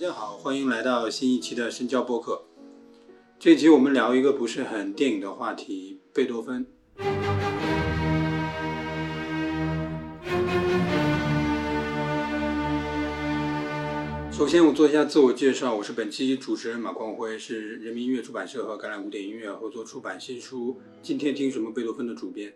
[0.00, 2.46] 大家好，欢迎来到新一期的深交播客。
[3.38, 6.66] 这期我们聊一个不是很电影的话题——贝多芬。
[14.32, 20.72] 首先，我做一下自我介绍，我是本期主持人马光辉，是人民音乐出版社和橄榄古典音乐合作出版新书
[21.02, 22.50] 《今天听什么贝多芬》的主编。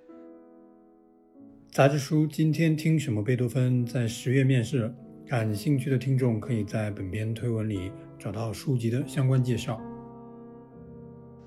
[1.71, 4.95] 杂志书《今天听什么贝多芬》在十月面世，
[5.27, 9.81] 感兴趣的听众可以在本篇推文里找到书籍的相关介绍。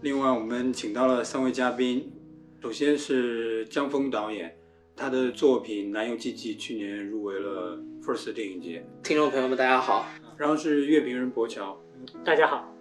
[0.02, 2.12] 另外，我们请到了三位嘉宾，
[2.60, 4.58] 首先是江峰导演，
[4.96, 8.84] 他的作品《南游记记》去年入围了 First 电影节。
[9.04, 10.08] 听众朋友们，大家好。
[10.38, 11.78] 然后是乐评人博乔，
[12.26, 12.74] 大家好。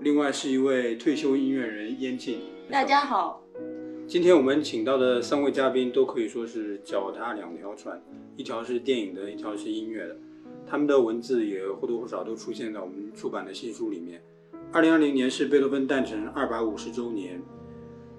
[0.00, 3.42] 另外是一位退休音乐人燕静，大家好。
[4.06, 8.02] 今天我们请到的三位嘉宾都可以说是脚踏两条船，
[8.36, 10.16] 一条是电影的，一条是音乐的。
[10.70, 14.22] 他们的文字也或多或少都出现在我们出版的新书里面。
[14.70, 17.42] 二零二零年是贝多芬诞辰二百五十周年。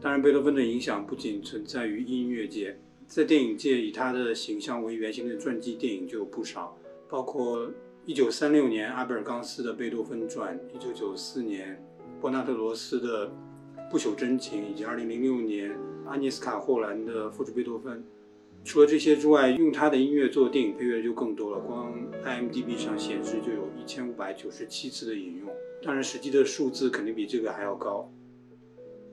[0.02, 2.78] 当然，贝多芬的影响不仅存在于音乐界，
[3.08, 6.78] 在电影界以他的形象为原型的传记电影就有不少，
[7.08, 7.72] 包括。
[8.04, 11.80] 一九三六年，阿贝尔冈斯的《贝多芬传》；一九九四年，
[12.20, 13.28] 波纳特罗斯的
[13.92, 15.78] 《不朽真情》；以及二零零六年，
[16.08, 18.00] 阿涅斯卡·霍兰的《复制贝多芬》。
[18.64, 21.60] 除了这些之外，用他的音乐做电影配乐就更多了。
[21.60, 25.50] 光 IMDB 上显示就有一千五百九十七次的引用，
[25.84, 28.12] 当然实际的数字肯定比这个还要高。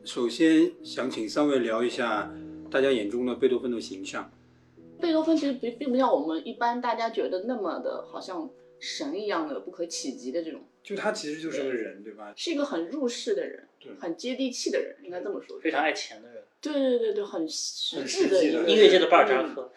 [0.05, 2.33] 首先想请三位聊一下
[2.71, 4.31] 大家眼中的贝多芬的形象。
[5.01, 8.49] 贝多芬其实并并不像我们一般大家觉得那么的好像。
[8.81, 12.33] 神一样的不可企及的这种，就他其实就是个人，对吧？
[12.37, 15.59] 是一个很入世的人，对，很接地气的人，应该这么说。
[15.59, 16.45] 非常爱钱的人。
[16.61, 19.70] 对对对对，很实际的音乐界的巴尔扎克。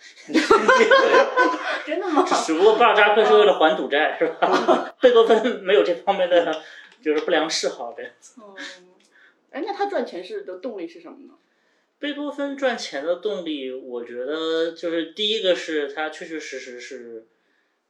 [1.86, 2.26] 真的吗？
[2.46, 4.96] 只不过巴尔扎克是为了还赌债，是吧？
[5.02, 6.64] 贝多芬没有这方面的，
[7.02, 8.04] 就是不良嗜好的。
[8.42, 8.56] 哦，
[9.52, 11.34] 哎，那他赚钱是的动力是什么呢？
[12.00, 17.28] 贝多芬赚钱的动力，我觉得就是第一个是他确确实实是。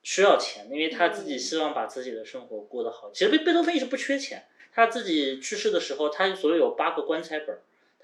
[0.03, 3.11] 需要钱，因为他自己希望把自己的生活过得好。
[3.13, 7.55] 其实贝贝多芬一直不缺钱，他自己去世的时候，他所有八个棺材本，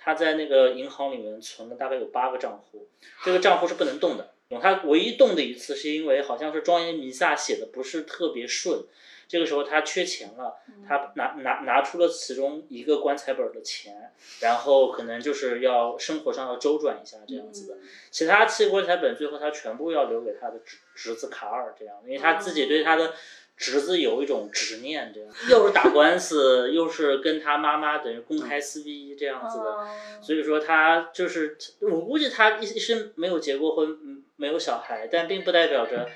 [0.08, 2.88] 他在那个银行里面存了大概有八个账户，
[3.26, 4.32] 这个账户是不能动的。
[4.62, 8.86] 他唯一动的一次是因为好像是庄严弥撒写的不是特别顺。
[9.28, 10.56] 这个时候他缺钱了，
[10.88, 17.78] 他拿拿拿出了其中一个棺材本的钱，然后可能就是要生活上要周转一下这样子的。
[18.10, 23.14] 其他七个棺材本最后他全部要留给他的侄侄子卡尔这样，因为他自己对他的
[23.58, 29.88] 侄子有一种执念这样，又是打官司，又是跟他妈妈等于公开撕逼这样子的，
[30.22, 36.08] 所以说他就是我估计他一一生没有结过婚，没有小孩，但并不代表着。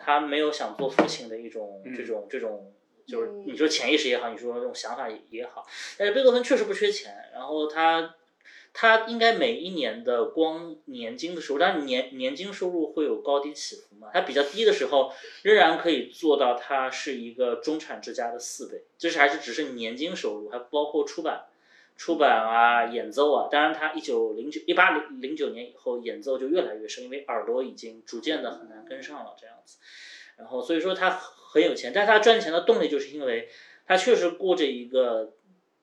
[0.00, 2.72] 他没有想做父亲的一种这种这种，
[3.04, 5.66] 就是你说潜意识也好，你说这种想法也好，
[5.98, 8.14] 但是贝多芬确实不缺钱，然后他
[8.80, 14.08] 他应该每一年的光年金的收入，但年年金收入会有高低起伏嘛？
[14.14, 15.12] 他比较低的时候，
[15.42, 21.46] 仍然可以做到他是一个中产之家的四倍，这是还是只是年金收入，还不包括出版。
[21.96, 29.78] 出版啊，演奏啊，当然他一九零九一八零零九年以后演奏就越来越深，因为耳朵已经逐渐的很难跟上了这样子。
[30.36, 33.48] 然后所以说他很有钱，但是他赚钱的动力就是因为
[33.88, 35.32] 他确实过着一个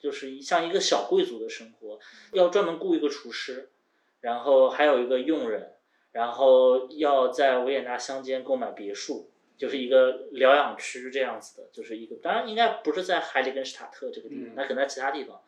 [0.05, 1.97] 就是像一个小贵族的生活，
[2.33, 3.69] 要专门雇一个厨师，
[4.21, 5.73] 然后还有一个佣人，
[6.11, 15.41] 然后要在维也纳乡间购买别墅，就是一个疗养区这样子的，就是一个当然应该不是在海里根施塔特这个地方，那可能在其他地方。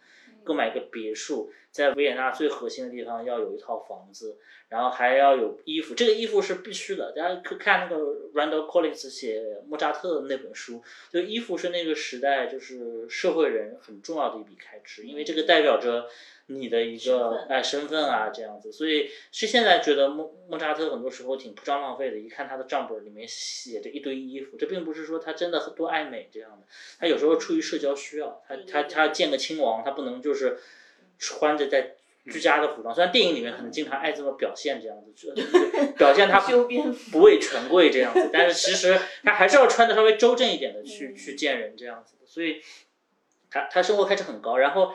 [0.44, 4.38] 购买一个别墅，在维也纳最核心的地方要有一套房子，
[4.69, 7.11] 然后还要有衣服，这个衣服是必须的。
[7.11, 7.97] 大家可看那个
[8.33, 16.07] Randall Collins 写莫扎特的那本书，就衣服是那个时代就是社会人很重要的一笔开支，因为这个代表着
[16.47, 18.72] 你的一个哎身份啊这样子。
[18.72, 26.66] 所以是现在觉得莫莫扎特很多时候挺铺张浪费的，一看他的账本里面写着一堆衣服，这并不是说他真的很多爱美这样的，
[26.97, 30.58] 他有时候出于社交需要，他他他见个亲王，他不能就是。
[31.17, 35.34] 是穿着在居家的服装，虽然电影里面可能经常爱这么表现这样子，
[35.97, 36.41] 表现他
[37.11, 42.61] 不畏权贵这样子，但是其实他还是要穿的稍微周正一点的去去见人这样子的，所以
[43.49, 44.93] 他他生活开支很高，然后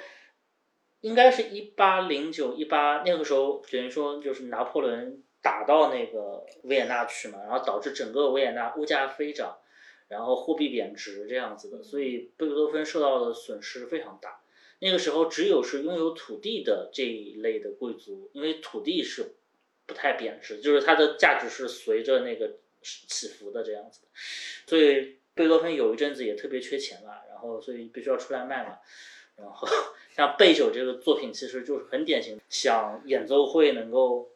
[1.01, 9.57] 应该是一八零九一八那个时候，等于说就是拿破仑打到那个维也纳去嘛，然后导致整个维也纳物价飞涨，
[10.09, 14.42] 然后货币贬值这样子的，所以贝多芬受到的损失非常大。
[14.85, 19.37] 那个时候，只有是拥有土地的这一类的贵族，因为土地是
[19.87, 24.01] 不太贬值，就是它的价值是随着那个起伏的这样子，
[24.67, 28.79] 所以贝多芬有一阵子也特别缺钱嘛，然后所以必须要出来卖嘛。
[29.37, 29.69] 然后
[30.17, 34.33] 像贝九这个作品，其实就是很典型，想演奏会能够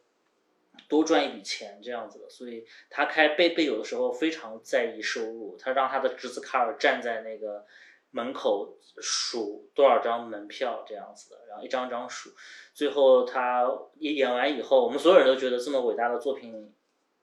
[0.87, 7.65] 多赚一笔钱这样子的，所以他开贝贝九的时候非常在意收入，他让他的侄子卡尔站在那个
[8.11, 12.29] 门口数多少张门票这样子的，然后一张张数，
[12.73, 13.65] 最后他
[13.99, 16.73] 一演完以后，我们所有人都觉得这么伟大的作品。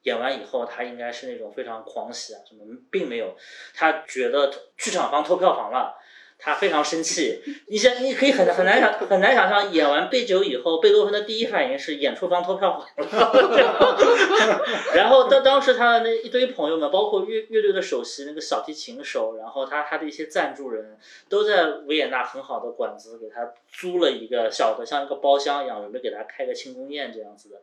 [0.03, 3.35] 演完以后，他应该是那种非常狂喜啊，什么并没有，
[3.75, 5.97] 他觉得剧场方偷票房了。
[6.39, 12.87] 他非常生气，你想，你可以很很难想很难想象，演完贝九以后，贝多芬的第一反应是演出方偷票了。
[14.95, 20.99] 然后当当时他的那一堆朋友们，包括乐乐队的首席那个小提琴手，然后他他的一些赞助人，
[21.29, 27.57] 都在维也纳很好的馆子给他租了一个小的像一个包厢一样，准备给他开个庆功宴这样子的。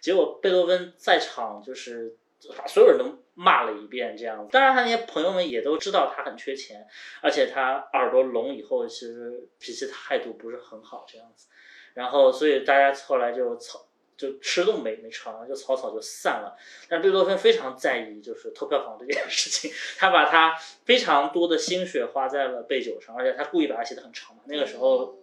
[0.00, 2.14] 结果贝多芬在场就是
[2.56, 3.25] 把所有人都。
[3.38, 6.86] 骂了一遍这样子，当然他那些朋友们也都知道他很缺钱，
[7.20, 11.48] 而且他耳朵聋以后，其实脾气态度不是很好这样子，
[11.92, 13.86] 然后所以大家后来就草
[14.16, 16.56] 就吃都没没吃完，就草草就散了。
[16.88, 20.56] 但贝多芬非常在意就是偷票房这件事情， 他把他
[20.86, 24.42] 非常多的心血花在了背酒上，而且他故意把它写的很长嘛。
[24.46, 25.18] 那个时候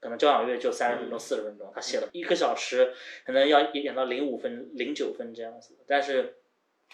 [0.00, 2.92] 可能交响乐就三十分钟、四十分钟，他写了一个小时，
[3.24, 6.38] 可能要演到零五分、零九分这样子，但是。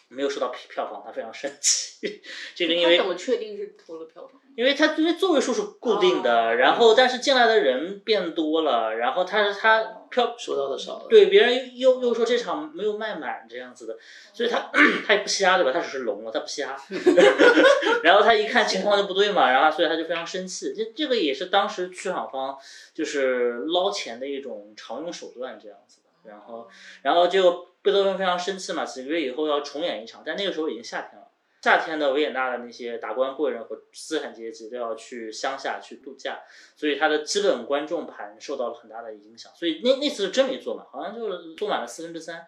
[0.09, 2.23] 没有收到票票房，他非常生气。
[2.55, 4.41] 这个因为怎么确定是投了票房？
[4.55, 13.97] 因为他因为座位数是固定的，然后但是进来的人变多了，然后他他票收到的少了，对别人又又说这场没有卖满这样子的，
[14.35, 14.71] 所以他
[15.07, 15.73] 他也不瞎对吧？
[15.73, 16.77] 他只是聋了，他不瞎。
[18.05, 20.75] 然后他一看情况就不对嘛，然后所以他就非常生气。
[20.75, 22.59] 这这个也是当时剧场方
[22.93, 26.31] 就是捞钱的一种常用手段这样子的。
[26.31, 26.69] 然后
[27.01, 27.72] 然后就。
[27.83, 31.29] 贝多芬非常生气嘛，几个月以后要重演一场，但那个时候已经夏天了。
[31.63, 36.41] 夏天的维也纳的那些达官贵人和资产阶级都要去乡下去度假，
[36.75, 39.53] 所以他的基本观众盘受到了很大的影响。
[39.55, 42.45] 所以那那次是真没坐满，好像就坐满了四分之三。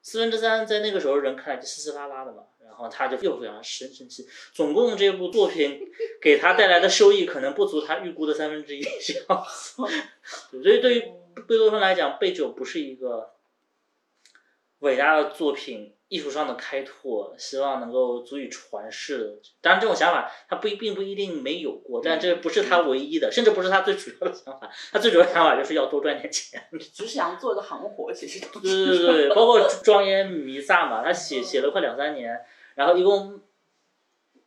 [0.00, 4.28] 四分之三在那个时候人看来就稀稀拉拉的嘛，然后他就又非常生生气。
[4.52, 5.80] 总共这部作品
[6.20, 9.82] 给他带来的收益可能不足他预估的三分之一这样子。
[10.62, 11.00] 所以对于
[11.48, 13.32] 贝多芬来讲，贝九不是一个。
[14.82, 19.40] 伟大的作品，艺术上的开拓，希望能够足以传世。
[19.60, 24.68] 当然，这种想法他不并不一定没有过，但这不是他唯一的，甚至不是他最主要的想法。
[24.90, 26.60] 他最主要想法就是要多赚点钱，
[26.92, 28.12] 只想做个行活。
[28.12, 32.40] 其实对对对， 包括庄严弥撒嘛，他写写了快两三年，
[32.74, 33.40] 然后一共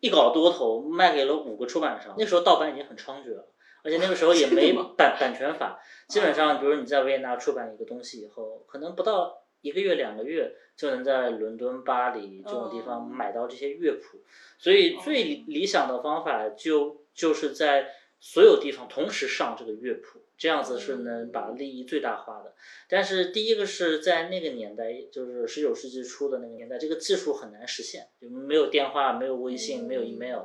[0.02, 2.14] 一稿多投，卖给了五个出版商。
[2.18, 3.48] 那时候盗版已经很猖獗了，
[3.86, 5.80] 而且那个时候也 没版版权法，
[6.10, 9.45] 基本上，比如你在维也纳出版一个东西以后，可能不到。
[9.66, 14.20] 一个月两个月就能在伦敦、巴黎这种地方买到这些乐谱，
[14.60, 17.90] 所以最理想的方法就就是在
[18.20, 22.54] 所有地方同时上这个乐谱，这样子是能把利益最大化的。
[22.88, 30.44] 但是第一个是在那个年代，就是十九世纪初的那个年代，这个技术很难实现，就没有电话、没有微信、没有 email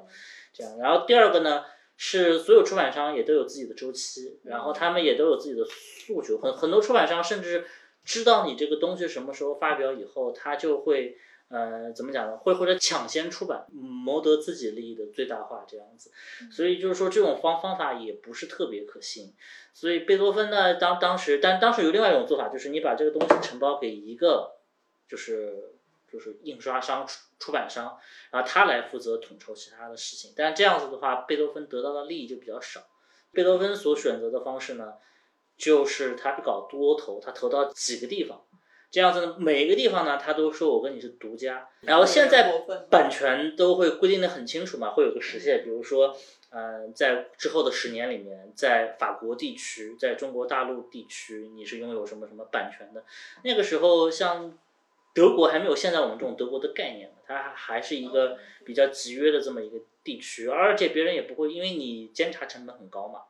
[0.55, 0.79] 这样。
[0.79, 1.65] 然后第二个呢，
[1.99, 7.67] 是所有出版商也都有自己的周期，然后他们也都有自己的诉求，很很多出版商甚至。
[8.05, 11.17] 知道你这个东西什么时候发表以后，他就会，
[11.49, 12.37] 呃，怎么讲呢？
[12.37, 16.11] 会或者抢先出版，谋得自己利益的最大化这样子。
[16.51, 19.35] 所以就是说，这种方方法也不是特别可行。
[19.75, 24.53] 所以贝多芬呢，当当时，但当时有另外一种做法，就是你把这个东西承包给一个，
[25.09, 25.75] 就是
[26.11, 27.99] 就是印刷商、出出版商，
[28.31, 30.33] 然后他来负责统筹其他的事情。
[30.37, 32.81] 但这样子的话，贝多芬得到的利益就比较少。
[33.33, 34.95] 贝多芬所选择的方式呢？
[35.61, 38.43] 就是他搞多投，他投到几个地方，
[38.91, 41.69] 这样子呢，每一个地方呢，他都说我跟你是独家。
[41.83, 42.51] 然后现在
[42.89, 46.17] 版权都会规定的很清楚嘛，会有个时限，比如说，
[46.51, 53.05] 嗯，在之后的十年里面，在法国地区，在中国大陆地区，你是拥有什么什么版权的。
[53.45, 54.59] 那个时候，像
[55.15, 63.21] 德国还没有现在我们这种德国的概念，它还是一个比较集约的这么一个地区，而且别人也不会因为你监察成本很高嘛。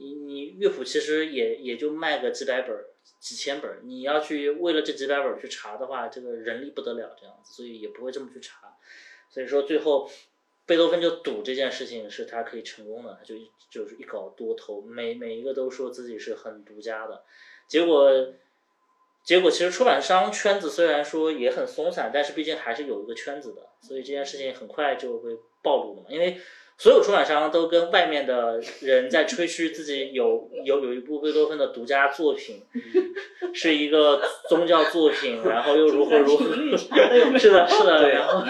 [0.00, 2.86] 你你乐谱其实也也就卖个几百本儿、
[3.18, 8.76] 几千本儿，你要去为了这几百本去查的话，这个人力不得了这样子，所以也不会这么去查。
[9.28, 10.08] 所以说最后，
[10.66, 13.34] 贝多芬就赌这件事情是他可以成功的，他就
[13.68, 17.24] 就是一搞多头，每每一个都说自己是很独家的，
[17.66, 18.34] 结果
[19.24, 26.40] 结果其实出版商圈子虽然说也很松散，但是毕竟还是有一个圈子的，所以这件事情很快就会暴露了嘛，因为。
[26.80, 32.62] 所有出版商都跟外面的人在吹嘘自己有有有一部贝多芬的独家作品，
[33.52, 36.44] 是一个宗教作品，然后又如何如何，
[37.36, 38.44] 是的，是的，然后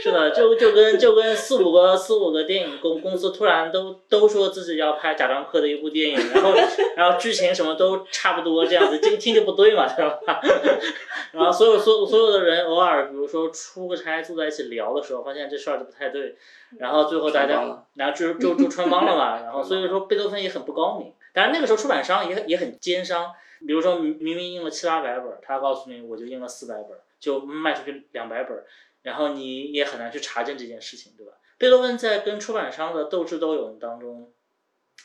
[0.00, 6.54] 是的，就就跟就跟四五个四五个电影公公司突然都都说自己要拍贾樟柯的一部电影，然后
[6.96, 10.40] 然后剧情什么都差不多这样子，这一听就不对嘛，对吧？
[11.32, 16.34] 然后所有所有所有的人偶尔比如说出个差坐在一起聊的时候，发现这事儿就不太对。
[16.78, 19.40] 然后最后大家然后就就就穿帮了嘛。
[19.44, 21.12] 然后所以说贝多芬也很不高明。
[21.32, 23.32] 当然那个时候出版商也也很奸商，
[23.66, 28.64] 比如说明明明印了七八百本，他告诉你我就印了四百本，就卖出去两百本，
[29.02, 31.32] 然后你也很难去查证这件事情，对吧？
[31.58, 34.32] 贝多芬在跟出版商的斗智斗勇当中，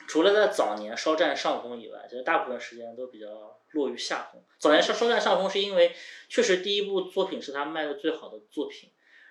[0.07, 3.27] 除了在早年稍占上风以外，其实大部分时间都比较
[3.71, 4.41] 落于下风。
[4.57, 5.95] 早年稍稍占上风是因为
[6.27, 8.89] 确实第一部作品是他卖的最好的作品。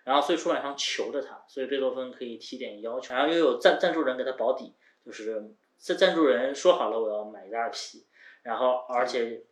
[0.09, 4.75] 然后，所以出版商求着他，所以贝多芬可以提点要求，然后又有赞赞助人给他保底，
[5.05, 8.07] 就是这赞助人说好了我要买一大批，
[8.43, 9.45] 然后而且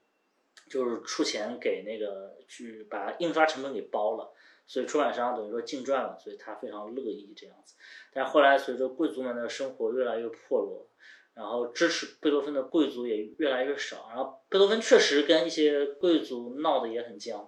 [0.70, 4.32] 就是出钱给那个去把印刷成本给包了，
[4.66, 7.74] 所以出版商等于说净赚了，所以他非常乐意这样子。
[8.14, 10.88] 但后来随着贵族们的生活越来越破落，
[11.34, 17.46] 然后支持贝多芬的贵族也越来越少，然后贝多芬确实跟一些贵族闹得也很僵。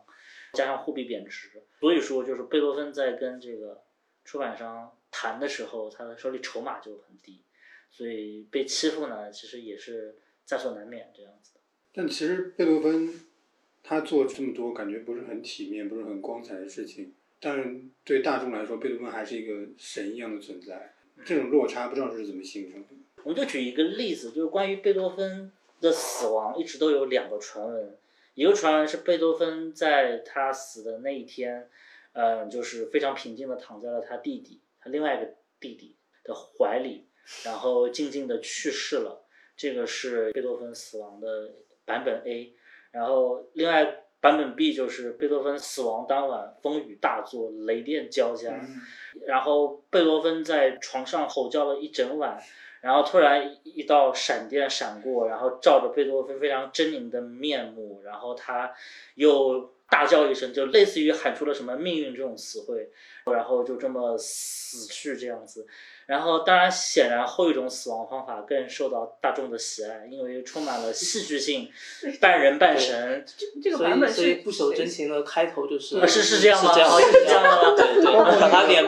[0.53, 1.49] 加上货币贬值，
[1.81, 3.83] 所以说就是贝多芬在跟这个
[4.25, 7.41] 出版商谈的时候，他的手里筹码就很低，
[7.91, 11.61] 所以被欺负呢，其实也是在所难免这样子的。
[11.93, 13.13] 但其实贝多芬
[13.83, 20.95] 他做这么多感觉不是很体面、不是很光彩的事情，但是对大众来说，贝多芬还是一个神一样的存在。
[21.25, 22.89] 这种落差不知道是怎么形成的。
[23.25, 25.51] 我们就举一个例子，就是关于贝多芬
[25.81, 27.97] 的死亡，一直都有两个传闻。
[28.39, 31.69] 一个传闻是贝多芬在他死的那一天，
[32.13, 37.09] 嗯，就是非常平静的躺在了他弟弟，他另外一个弟弟的怀里，
[37.45, 39.27] 然后静静的去世了。
[39.57, 41.51] 这个是贝多芬死亡的
[41.85, 42.55] 版本 A，
[42.93, 48.55] 然后另外版本 B 就是贝多芬死亡当晚风雨大作，雷电交加，
[49.27, 52.41] 然后贝多芬在床上吼叫了一整晚。
[52.81, 58.73] 然后突然一道闪电闪过，然后照着贝多芬非常狰狞的面目，然后他
[59.15, 62.91] 又大叫一声，就类似于喊出了什么命运这种词汇，
[63.27, 65.67] 然后就这么死去这样子。
[66.07, 71.71] 然后当然显然后一种死亡方法更受到大众的喜爱，因为充满了戏剧性，
[72.19, 73.23] 半人半神。
[73.27, 78.83] 这这个版本是所以不朽真情的开头就是啊是是这样吗是这样哦是这样吗对对，把他脸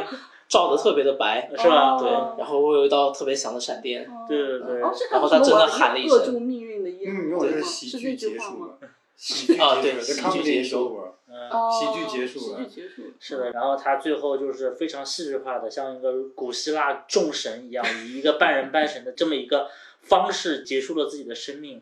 [0.50, 8.66] 照的特别的白，是吧对，然后会有一道特别响的闪电，对对对然后他真的喊了一声扼住命运的咽，嗯，因为我是喜剧是这句结束？
[8.66, 8.78] 了，
[9.16, 11.48] 喜剧啊对喜剧结束嗯。
[11.48, 19.68] 哦，喜剧结束了喜剧结束了，是的，然后他最后就是非常戏剧化的，像一个古希腊众神一样，以一个半人半神的这么一个
[20.02, 21.80] 方式结束了自己的生命。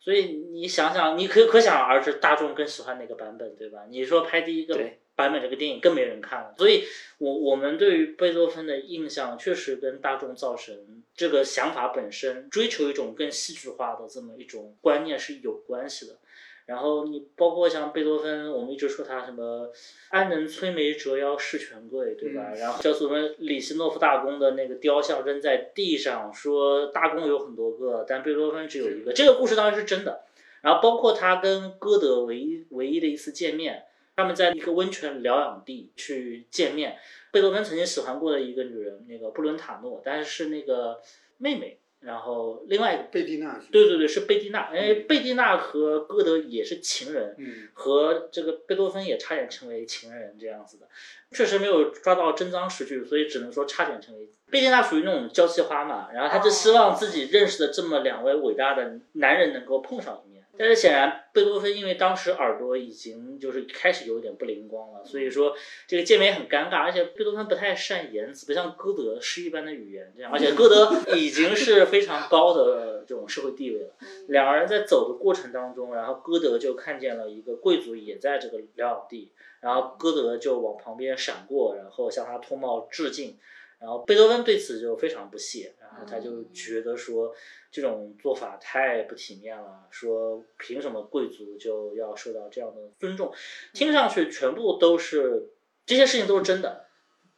[0.00, 3.80] 所以你想想，你可可想而知，大众更喜欢哪个版本，对吧？
[3.88, 6.84] 你说拍第一个对版本这个电影更没人看了，所以
[7.18, 16.16] 我我们对于贝多芬的印象确实跟大众造神这个想法本身追求一种更戏剧化的这么一种观念是有关系的。
[16.64, 19.70] 然后你包括像贝多芬，我们一直说他什么
[20.08, 22.52] “安能摧眉折腰事权贵”，对吧？
[22.56, 29.12] 然后叫什么里希诺夫大公的那个雕像扔在地上，说大公有很多个，但贝多芬只有一个。
[29.12, 30.22] 这个故事当然是真的。
[30.62, 33.82] 然后包括他跟歌德唯一唯一的一次见面，
[34.20, 36.96] 他们在一个温泉疗养地去见面。
[37.32, 41.00] 贝多芬曾经喜欢过的一个女人，那个布伦塔诺，但是是那个
[41.38, 41.78] 妹妹。
[42.00, 44.74] 然后另外一个贝蒂娜，对对对，是贝蒂娜。
[44.74, 50.88] 因为贝蒂娜和歌德也是情人，嗯，和这个贝多芬也差点成为情人这样子的。
[51.30, 54.30] 确实没有抓到真脏实据，所以只能说差点成为。
[54.50, 60.29] 贝蒂娜属于那种娇妻花嘛，然后她就希望自己认识的这么两位伟大的男人能够碰上一面。
[60.58, 65.54] 但是显然贝多芬因为当时耳朵已经就是开始有点不灵光了，所以说
[65.86, 73.94] 这个见面也很尴尬，而且贝多芬不太善言辞，不像歌德诗一般的语言这样，而且歌德 已经是非常高的这种社会地位了。
[74.28, 83.38] 两个人在走的过程当中，然后歌德就看见了一个贵族也在这个疗养地，然后歌德就往旁边闪过，然后向他脱帽致敬，
[83.80, 87.34] 然后贝多芬对此就非常不屑，然后他就觉得说
[87.72, 93.32] 这种做法太不体面了，说凭什么贵族就要受到这样的尊重？
[93.72, 95.50] 听上去全部都是
[95.86, 96.86] 这些事情都是真的，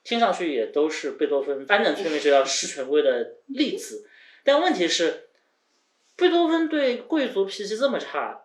[0.03, 4.07] 听上去也都是贝多芬安能摧眉折腰事权贵的例子，
[4.45, 5.29] 但问题是。
[6.15, 8.45] 贝多芬对贵族脾气这么差，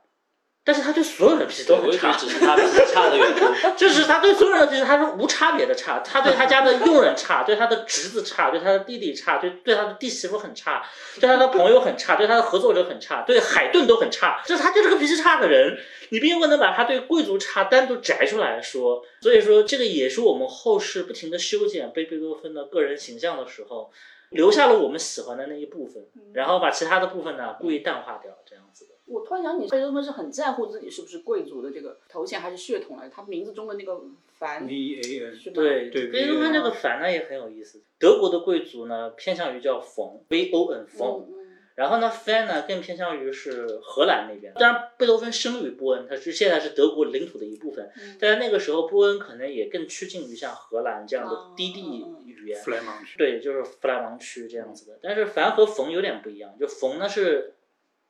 [0.68, 2.12] 但是他对所有人脾气都很差。
[2.12, 3.36] 只是他脾气差的原因。
[3.78, 6.00] 就是他对所有人的脾气，他是无差别的差。
[6.00, 10.86] 他对他家的佣人差， 对他的侄子差，对他的弟弟差，对对他的弟媳妇很差，
[11.22, 14.42] 对他的朋友很差，对他的合作者很差，对海顿都很差。
[14.46, 15.78] 就是他就是个脾气差的人，
[16.10, 19.02] 你并不能把他对贵族差单独摘出来说。
[19.22, 23.90] 所以说，这个也是我们后世不停的修剪贝贝多芬的个人形象的时候，
[24.32, 28.97] 留下了我们喜欢的那一部分，然后把其他的部分呢故意淡化掉，这样子的。
[29.08, 35.52] 我突然想起贝多芬是很在乎自己是不是贵族的这个头衔还是血统来，他名字中的那个凡 V A N 是？
[35.52, 37.82] 对对贝多芬这个凡呢也很有意思。
[37.98, 41.38] 德国的贵族呢偏向于叫冯 V O N 冯，嗯
[41.76, 44.52] 然后呢 fan 呢更偏向于是荷兰那边。
[44.56, 52.60] 当然，贝多芬生于波恩，他是现在是德国领土的一部分，嗯但是那个时候波恩可能也更趋近于像荷兰这样的哦低地语言。
[52.64, 53.16] 弗莱芒区。
[53.20, 54.98] 对，就是弗莱芒区这样子的。
[55.04, 57.54] 但是凡和冯有点不一样，就冯呢是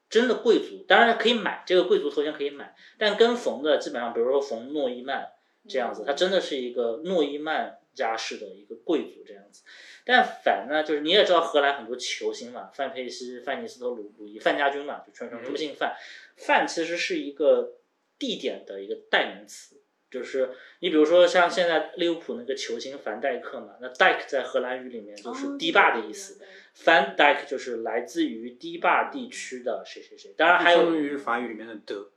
[0.10, 5.28] 真的贵族，当然可以买这个贵族头衔可以买，但跟冯的基本上，比如说冯诺依曼
[5.68, 9.64] 这样子，他真的是一个诺依曼家世的一个贵族这样子。
[10.06, 15.94] 但反呢，就是你也知道荷兰很多球星嘛，范佩西、范尼斯特鲁、鲁伊、范家军嘛，就全称都姓范。
[16.38, 17.74] 范其实是一个
[18.18, 19.76] 地点的一个代名词，
[20.10, 26.40] 就是你比如说像现在利物浦那个球星凡戴克嘛，那 Dyke 在荷兰语里面就是堤坝的意思。
[26.84, 32.12] Van Dyke 就是来自于堤坝地区的谁谁谁，当然还有相当于法语里面的德。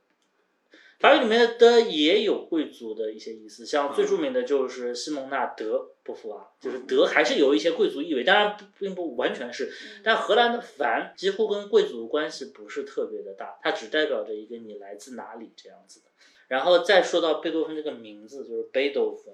[0.99, 9.73] 法语里面的也有贵族的一些意思，像最著名的就是西蒙娜·德波伏娃，就是德还是有一些贵族意味，当然并不完全是。
[10.03, 16.05] 但荷兰的凡几乎跟贵族关系不是特别的大，它只代表着一个你来自哪里这样子的。
[16.47, 19.33] 然后再说到贝多芬这个名字，就是贝多芬，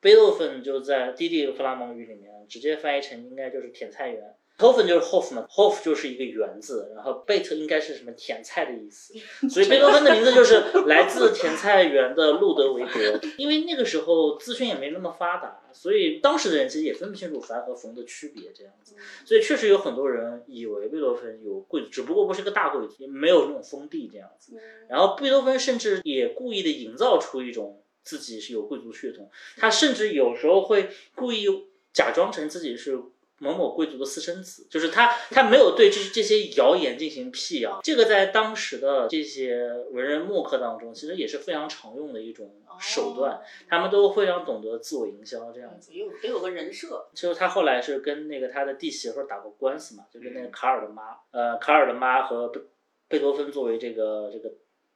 [0.00, 4.34] 贝多芬就在低地弗拉蒙语里面直接翻译成应该就是甜菜园。
[4.56, 9.14] Hofen 就是 Hof 嘛，Hof 就是一个园字，然后贝特应该是什么甜菜的意思，
[9.48, 13.20] 所以贝多芬的名字就是来自甜菜园的路德维格。
[13.36, 18.94] 因为那个时候资讯也没那么发达，所以当时的人其实也分不清楚凡和冯的区别这样子，
[19.24, 24.52] 所以确实有很多人以为贝多芬有贵族，只不过不是个大贵族，没有那种封地这样子。
[24.88, 31.46] 然后贝多芬甚至也故意的营造出一种自己是有贵族血统，他甚至有时候会故意
[31.92, 32.98] 假装成自己是
[33.38, 45.92] 某某贵族的私生子，就是他他没有对这这些谣言进行辟谣，这个在当时的这些文人墨客当中，其实也是非常常用的一种手段，他们都非常懂得自我营销这样子。
[46.22, 52.60] 得有个人设，就是他后来是跟那个他的弟媳妇儿打过官司嘛，就跟那个卡尔的妈，呃，卡尔的妈和贝
[53.08, 54.50] 贝多芬作为这个这个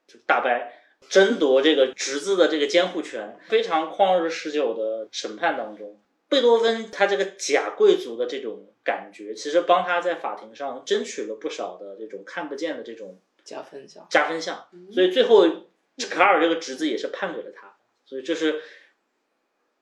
[0.07, 0.51] 这个大伯
[1.09, 14.07] 争夺这个侄子的这个监护权，非常旷日持久的审判当中，贝多芬他这个假贵族的这种感觉，其实帮他在法庭上争取了不少的这种看不见的这种加分项。
[14.11, 15.47] 加分项，所以最后
[16.11, 18.61] 卡尔这个侄子也是判给了他，所以这是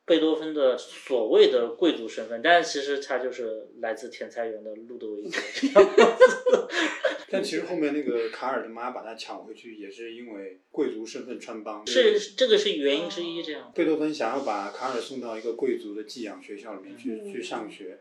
[0.06, 5.30] 贝多芬的所谓的贵族身份，但是其实他就是来自甜菜园的路德维格。
[7.28, 11.84] 但其实后面那个卡尔的妈把他抢回去，也是因为贵族身份穿帮。
[11.84, 13.72] 是这个是原因之一，这样。
[13.74, 17.98] 贝多芬想要把卡尔送到一个贵族的寄养学校里面去、嗯去上学，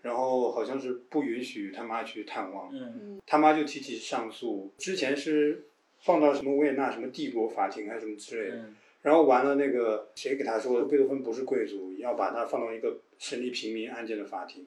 [0.00, 5.66] 然后好像是不允许他妈去探望，嗯他妈就提起上诉，之前是
[6.00, 14.66] 放到什么维也纳什么帝国法庭还是什么之类的，嗯然后完了那个谁给他说贝多芬不是贵族，要把他放到一个审理平民案件的法庭，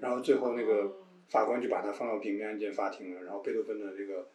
[0.00, 0.96] 然后最后那个
[1.28, 4.28] 法官就把他放到平民案件法庭了，然后贝多芬的这个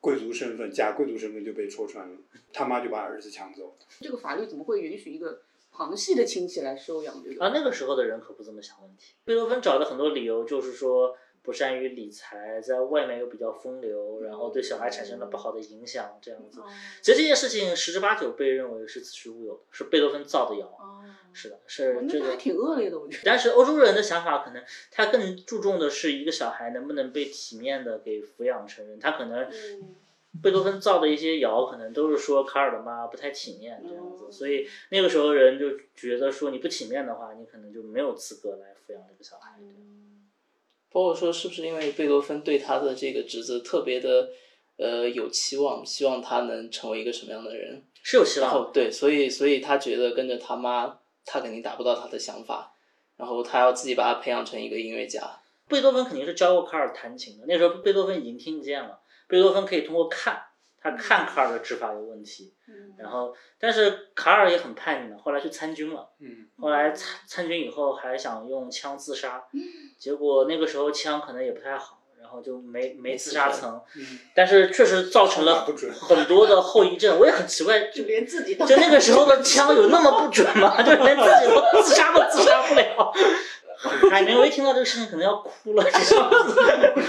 [0.00, 2.16] 贵族身份假贵族身份就被戳穿了，
[2.52, 3.76] 他妈就把儿子抢走。
[4.00, 5.40] 这个法律怎么会允许一个
[5.72, 7.44] 旁系的亲戚来收养这个？
[7.44, 9.14] 啊，那个时候的人可不这么想问题。
[9.24, 16.60] 贝多芬找的很多理由就是说不善于理财，在外面又比较风流，然后对小孩产生了不好的影响，这样子。
[16.60, 16.64] 哦
[17.00, 20.66] 其实这件事情十之八九被认为是子虚乌有的，是贝多芬造的谣。
[20.66, 21.02] 哦，
[21.32, 22.36] 是的，是这个还。
[22.36, 23.22] 挺恶劣的，我觉得。
[23.24, 29.96] 但是欧洲人的想法可能他更注重的是一个小孩能不能被体面的给抚养成人，他可能嗯
[30.42, 39.58] 贝多芬造的一些谣，可能都是说卡尔的妈不太体面这样子，哦所以那个时候人就觉得说你不体面的话，你可能就没有资格来抚养这个小孩。
[40.92, 44.28] 包括说是不是因为贝多芬对他的这个侄子特别的
[44.76, 47.82] 呃有期望，希望他能成为一个什么样的人？
[48.02, 52.74] 是有希望的，然后对，所以所以他觉得跟着他妈，他肯定达不到他的想法，
[53.16, 55.38] 然后他要自己把他培养成一个音乐家。
[55.68, 60.42] 贝多芬肯定是教过卡尔弹琴的，那时候贝多芬已经听不见了，贝多芬可以通过看，
[60.82, 62.54] 他看卡尔的执法有问题，
[62.98, 66.08] 然后但是卡尔也很叛逆嘛，后来去参军了。
[66.20, 69.44] 嗯，后来参参军以后还想用枪自杀，
[69.98, 75.64] 结果那个时候枪可能也不太好，然后就没没自杀成，嗯但是确实造成了
[76.00, 77.18] 很多的后遗症。
[77.18, 80.76] 我也很奇怪， 就就连自己都就那个时候的枪有那么不准吗？
[80.82, 83.12] 就连自己都自杀都自杀不了。
[84.10, 86.60] 海明威听到这个事情可能要哭了，这样子。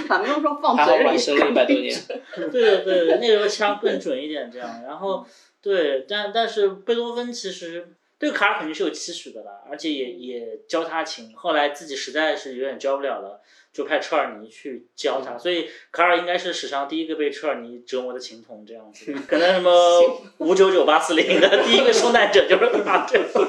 [0.10, 1.06] 还没有说放还好嘴里。
[1.06, 2.00] 晚生了一百多年。
[2.36, 4.84] 对对对对，那时候枪更准一点，这样。
[4.86, 5.26] 然后
[5.62, 7.88] 对，但但是贝多芬其实
[8.20, 11.36] 对卡尔肯定是有期许的啦，而且也也教他琴。
[11.36, 13.42] 后来自己实在是有点教不了了，
[13.74, 15.38] 就派车尔尼去教他。
[15.38, 19.14] 所以卡尔应该是史上第一个被车尔尼折磨的琴童这样子。
[19.28, 23.46] 可能什么五九九八四零的第一个受难者就是他这样子。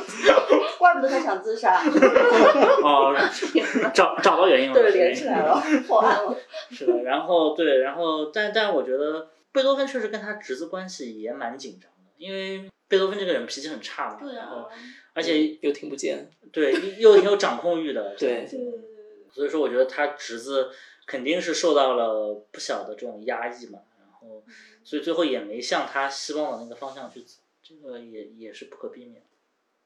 [0.77, 1.81] 怪不得他想自杀，
[2.83, 3.15] 哦，
[3.95, 4.75] 找找到原因了。
[4.75, 6.37] 对，连起来了，破案了。
[6.71, 14.57] 是的，然后对，然后但但我觉得贝多芬确实跟他侄子关系也蛮紧张的，因为贝多芬这个人脾气很差嘛，对然后。
[14.57, 14.71] 啊，
[15.15, 18.49] 而且又听不见，对又挺有掌控欲的，对。
[19.33, 20.71] 所以说我觉得他侄子
[21.07, 24.45] 肯定是受到了不小的这种压抑嘛，然后
[24.83, 29.23] 所以最后也没向他希望的那个方向去走，这个也也是不可避免。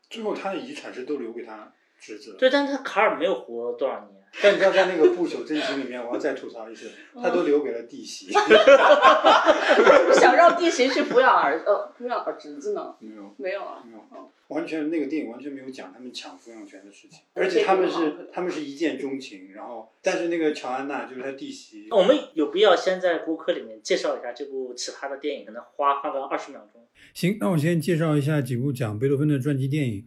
[0.09, 2.37] 最后他的遗产是都留给他侄子。
[2.39, 8.31] 对，但是他卡尔没有活多少年， 但你知道，在那个不朽真情里面，我要再吐槽一次，他都留给了弟媳。
[10.15, 12.95] 想让弟媳去抚养儿呃抚养儿侄子呢？
[13.01, 26.87] 没有，没有啊，没有哦，完全那个电影完全没有讲他们抢抚养权的事情，而且他们是他们是一见钟情，然后但是那个乔安娜就是他弟媳，我们有必要先在播客里面介绍一下这部奇葩的电影，可能花花个二十秒钟。
[27.15, 30.05] 行，那我先介绍一下几部讲贝多芬的传记电影。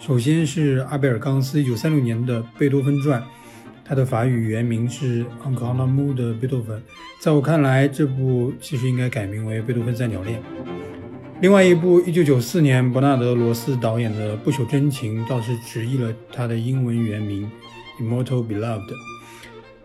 [0.00, 3.20] 首先是阿贝尔冈斯一九三六年的《贝多芬传》，
[3.84, 6.74] 它的法语原名是《安克拉姆的贝多芬》。
[7.20, 10.40] 在我看来，这部其实应该改名为《贝多芬三角恋》。
[11.42, 17.50] 另外一部一九九四年伯纳德·罗斯导演的《不朽真情》，倒是直译了它的英文原名
[18.02, 18.80] 《Immortal Beloved》。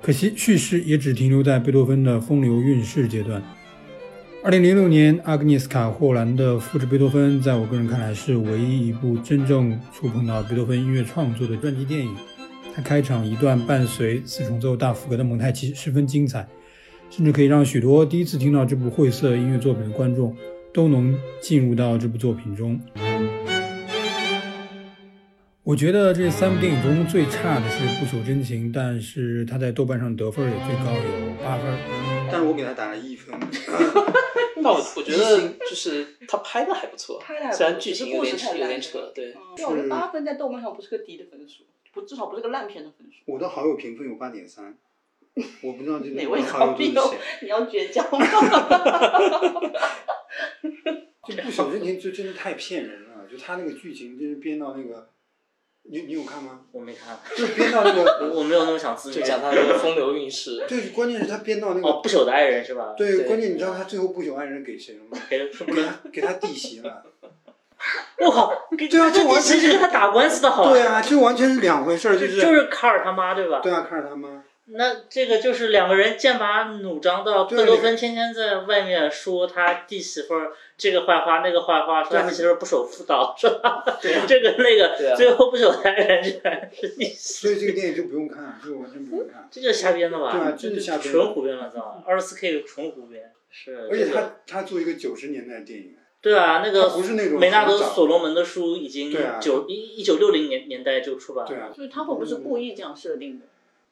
[0.01, 3.43] 可惜叙事也只停留在贝多芬的风流韵事阶段。
[4.45, 12.15] 二零零六年，阿格涅斯卡·霍兰的《复制贝多芬》在我个人看来是唯一一部真正触碰到贝多芬音乐创作的传记电影。
[12.75, 16.47] 它开场一段伴随四重奏大副歌的蒙太奇十分精彩，
[17.09, 20.37] 甚至可以让许多第一次听到这部晦涩音乐作品的观众
[20.71, 22.79] 都能进入到这部作品中。
[25.65, 31.65] 我觉得这三部电影中最差的是《不朽真情》，但是它在豆瓣上得分也最高有八分，
[32.31, 33.33] 但是我给它打了一分。
[34.61, 43.23] 那我 我觉得就是他拍的还不错，拍得还不错虽然剧情有点只是故事太烂有点扯，对，嗯对，我觉得八分在豆瓣上不是个低的分数，不至少不是个烂片的分数。
[43.25, 44.77] 我的好友评分有八点三，
[45.63, 47.15] 我不知道这 哪位好友？
[47.41, 48.19] 你要绝交吗？
[51.27, 55.09] 这不朽真情就真的太骗人了，就他那个剧情真是编到那个，
[55.89, 56.61] 你你有看吗？
[56.71, 59.21] 我没看，就是编到那 我个，我没有那么想自就。
[59.21, 62.93] 讲他的风流韵事， 对，关键是他编到那个，哦，不朽的爱人是吧？
[62.97, 65.17] 对，对关键你知道他最后不朽爱人给谁了吗？
[65.29, 67.03] 给他给他弟媳了。
[68.19, 70.71] 我靠，对啊这完全其实跟他打官司的好。
[70.71, 73.59] 对啊，这完全是两回事儿，就就是就是卡尔他妈对吧？
[73.61, 83.83] 对啊，卡尔他妈，那这个就是两个人剑拔弩张到对贝多芬天天在外面说他弟媳妇儿这个坏话那个坏话，说他对啊弟媳妇儿不守妇道，是吧？
[84.01, 87.13] 对啊 这个那个，啊最后不守的爱人居然是弟媳
[87.45, 89.47] 所以这个电影就不用看，这个完全不用看。
[89.51, 90.31] 这就是瞎编的吧？
[90.31, 92.03] 对啊这就是瞎编纯胡编了，知道吗？
[92.07, 93.87] 二十四 K 纯胡编，是。
[93.91, 101.47] 而且他他做一个九十年代的电影，对啊，那个他不是那种梅纳德所罗门的书已经九一一九六零年年代就出版了。
[101.47, 103.45] 对啊，所以他会不是故意这样设定的？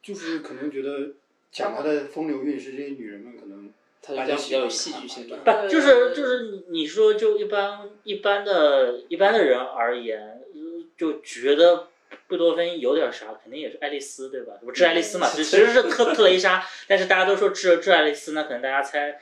[0.04, 1.13] 就是可能觉得
[1.52, 3.72] 讲他的风流韵事，这些女人们可能
[4.16, 5.38] 大家比较有戏剧性吧。
[5.46, 10.20] 不，就是就是你你说就一般一般的一般的人而言，
[10.54, 11.88] 呃就觉得
[12.28, 14.54] 贝多芬有点啥，肯定也是爱丽丝对吧？
[14.62, 19.20] 不致爱丽丝嘛，其实是特 特蕾莎，但是大家都说致致爱丽丝，那可能大家猜。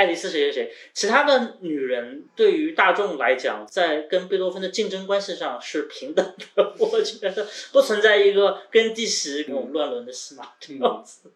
[0.00, 6.24] 爱丽丝谁谁谁，其他的女人对于大众来讲，在跟贝多芬的竞争关系上是平等
[6.56, 6.74] 的。
[6.80, 11.30] 我觉得不存在一个跟弟媳那种乱伦的戏码这样子。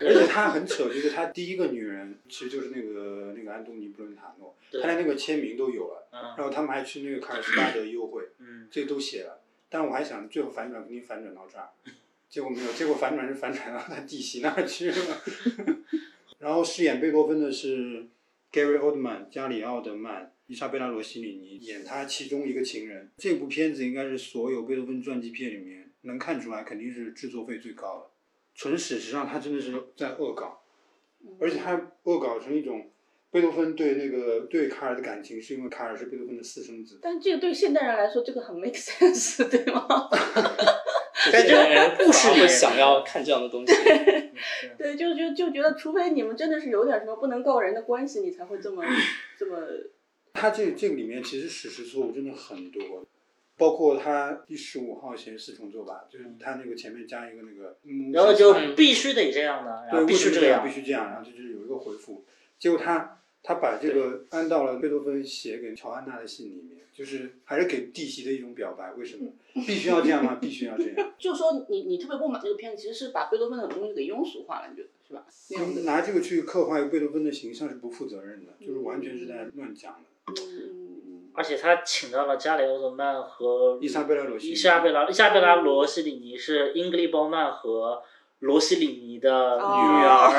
[0.00, 9.38] 而且他很扯，就是他第一个女人其实就是那个那个安东尼布伦塔诺，对他连那个签名都有了，嗯然后他们还去那个卡尔斯巴德幽会，嗯， 这都写了。
[9.68, 11.68] 但我还想最后反转肯定反转到这儿，
[12.28, 14.96] 结果没有，结果反转是反转到他弟媳那儿去了。
[16.38, 18.06] 然后饰演贝多芬的是
[18.52, 23.10] Gary Oldman、加里奥德曼、伊莎贝拉罗西里尼演他其中一个情人。
[23.16, 28.10] 这部片子应该是所有贝多芬传记片里面能看出来肯定是制作费最高的。
[28.54, 30.60] 纯史实上，他真的是在恶搞，
[31.40, 32.90] 而且他恶搞成一种
[33.30, 36.98] 贝多芬对那个对卡尔的感情，是因为卡尔是贝多芬的私生子。
[37.02, 39.86] 但这个对现代人来说，这个很 make sense，对吗？
[41.32, 43.72] 但这个这些人故事会想要看这样的东西。
[44.78, 48.84] 对，就就就觉得，除非你们真的是有点什么不能告人的关系，你才会这么
[49.38, 49.58] 这么。
[50.34, 53.04] 他这这个里面其实史实错误真的很多，
[53.56, 60.72] 包括他第十五号嫌四重奏吧，就是他那个前面加一个那个，嗯然后就必须得这样的，然，后必须这样，必。
[60.72, 62.24] 须这样，然后就是有一个回复，
[62.56, 70.38] 结果他他把这个安到了贝多芬写给乔安娜的信里面，就是还是给弟媳的一种表白，为什么必须要这样吗？
[70.42, 75.24] 必须要这样， 就说你你特别不满这个片子，其实是把贝多芬的东西给庸俗化了，你觉得是吧？
[75.50, 75.82] 那样的。
[75.82, 80.32] 拿这个去刻画贝多芬的形象是不负责任的，就是完全是在乱讲的。
[81.32, 88.02] 而且他请到了加里奥德曼和伊莎贝拉罗西尼伊莎贝拉伊莎贝拉罗西里尼是英格丽褒曼和
[88.40, 89.62] 罗西里尼的女
[90.04, 90.32] 儿，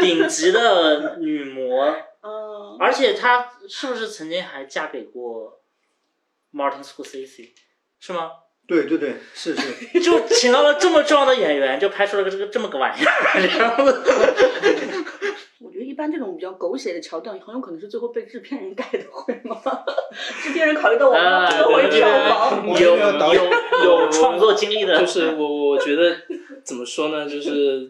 [0.00, 1.96] 顶级的女模。
[2.76, 2.80] 嗯。
[2.80, 5.60] 而且她是不是曾经还嫁给过
[6.52, 7.50] Martin Scorsese？
[7.98, 8.30] 是吗？
[8.68, 14.02] 对对对，是是， 就请到了这么重要的演员，就拍出了个这个这么个玩意儿，这样子。
[15.60, 19.56] 我觉得一般这种比较狗血的桥段，很有可能是最后被制片人改的，会吗？
[20.42, 26.16] 制片人考虑到我们啊，要回对票房，对对有有有创作经历的，就是我我觉得
[26.64, 27.88] 怎么说呢，就是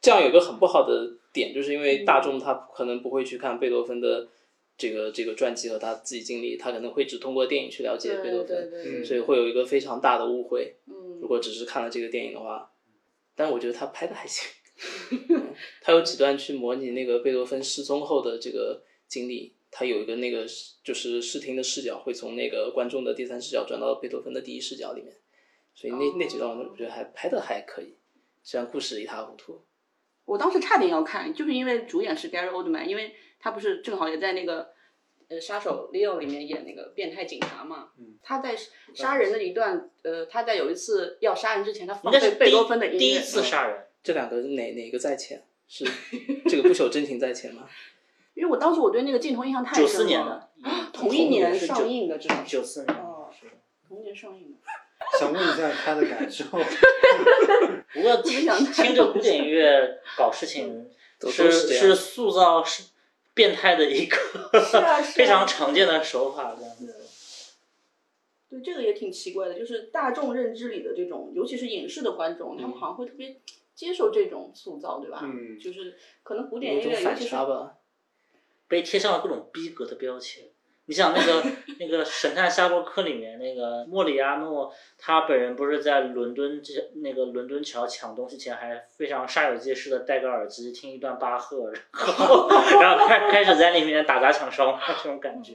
[0.00, 4.26] 这样有一个很不好的点，就是因为大众他可能不会去看贝多芬的
[4.78, 10.76] 这个这个传记和他自己经历，他可能会只通过电影去了解贝多芬，对对对，所以会有一个非常大的误会。
[10.86, 12.70] 嗯如果只是看了这个电影的话，
[13.34, 14.46] 但我觉得他拍的还行，
[15.30, 20.46] 嗯他有几段去模拟那个贝多芬失踪后的这个经历，他有一个那个
[20.82, 25.16] 就是视听的视角会从那个观众的第三视角转到贝多芬的第一视角里面，
[25.74, 27.96] 所以那那几段我觉得还拍的还可以，
[28.42, 29.64] 虽然故事一塌糊涂。
[30.24, 34.70] 我当时差点要看，就是因为主演是 Gary Oldman，因为他不是正好也在那个
[35.28, 37.90] 呃杀手 Leo 里面演那个变态警察嘛。
[37.98, 38.56] 嗯他在
[38.94, 42.98] 杀人的一段，呃，他在有一次要杀人之前，他应放该是贝多芬的音乐。
[42.98, 43.84] 第一次杀人。
[44.02, 45.42] 这两个哪哪个在前？
[45.66, 45.84] 是
[46.46, 47.68] 这个不朽真情在前吗？
[48.34, 49.88] 因为我当时我对那个镜头印象太深了。
[49.88, 50.50] 四年的，
[50.92, 53.52] 同一年上映的，至少是九四年哦，是的。
[53.86, 54.58] 同年上映的。
[55.18, 56.44] 想问一下他的感受。
[57.94, 60.90] 不过听着古典音乐搞事情
[61.30, 62.84] 是是是塑造是
[63.32, 64.16] 变态的一个
[64.60, 66.94] 是啊啊 非常常见的手法，这样子。
[68.50, 73.40] 对，这个也挺奇怪的，就是大众认知里的这种，尤其是影视的观众，他们好像会特别
[73.74, 75.20] 接受这种塑造，对吧？
[75.22, 77.74] 嗯就是可能古典音乐，尤有一种反其是差吧。
[78.66, 80.44] 被贴上了各种逼格的标签。
[80.86, 81.42] 你想那个
[81.78, 92.48] 那个《神探夏洛克》里面那个莫里亚诺，他本人不是在伦敦这那个伦敦桥抢东西前，还非常煞有介事的戴个耳机听一段巴赫，然后
[92.80, 95.54] 然后开开始在里面打砸抢烧这种感觉。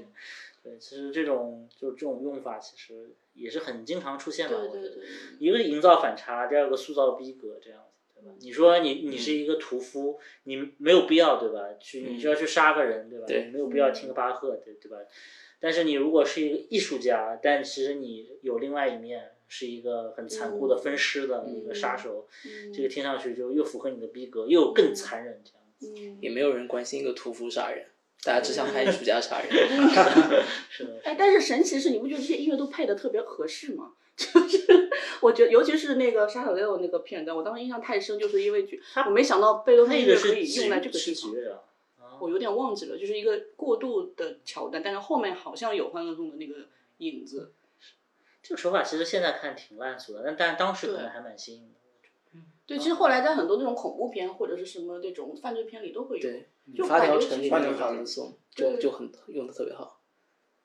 [0.64, 4.58] 对，其实这种就这种用法，其实也是很经常出现的。
[4.58, 5.06] 我觉得对对对，
[5.38, 7.89] 一个营造反差，第二个塑造逼格，这样子，
[8.22, 8.36] 对吧？
[8.42, 11.60] 你说你你是一个屠夫，你没有必要，对吧？
[11.80, 13.26] 去你就要去杀个人，对吧？
[13.52, 14.98] 没有必要听个巴赫，对对吧？
[15.60, 25.94] 但是你如果是一个艺术家，但其实你有另外一面，是一个很残酷的分尸的一个杀手，嗯这个听上去就又符合你的逼格，又更残忍，这样子。
[25.98, 27.86] 嗯也没有人关心一个屠夫杀人，
[28.24, 29.50] 大家只想看艺术家杀人。
[30.70, 33.94] 是的，哎，但是神奇是，你不觉得这些音乐都配的特别合适吗？
[34.18, 34.89] 就 是
[35.22, 41.60] 我觉得，尤其是那个杀手六那个片段，我当时印象太深，就是因为觉我没想到贝多芬可以用在这个地方。
[42.20, 47.54] 我有点忘记了，就是一个过渡的桥段，但是后面好像有欢乐颂的那个影子。
[48.44, 52.40] 这个手法其实现在看挺烂俗的，但但当时可能还蛮新颖的。
[52.66, 56.22] 对，其实后来在很多那种恐怖片或者是什么那种犯罪片里都会有。
[56.22, 59.99] 对，就发条感觉其实城里面的发条城欢乐颂就就很用的特别好。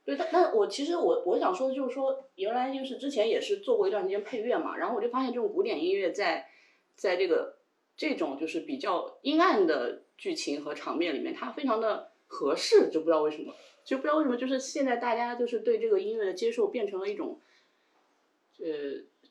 [0.05, 6.47] 对，但但我其实我我想说的就是说，原来就是之前也是做过一段时间配乐嘛，然后我就发现这种古典音乐在
[6.95, 7.57] 在这个
[7.97, 17.41] 这种就是比较阴暗的剧情和场面里面，它非常的合适，就不知道为什么，就不知道为什么，就是现在大家就是对这个音乐的接受变成了一种，
[18.59, 18.67] 呃，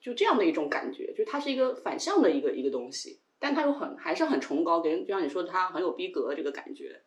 [0.02, 7.02] 就这样的一种感觉，就它是一个反向的一个一个东西，但它又很还是很崇高，给人就像你说的，它很有逼格这个感觉。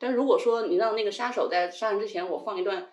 [0.00, 2.90] 但如果说你让那个杀手在杀人之前，我放一段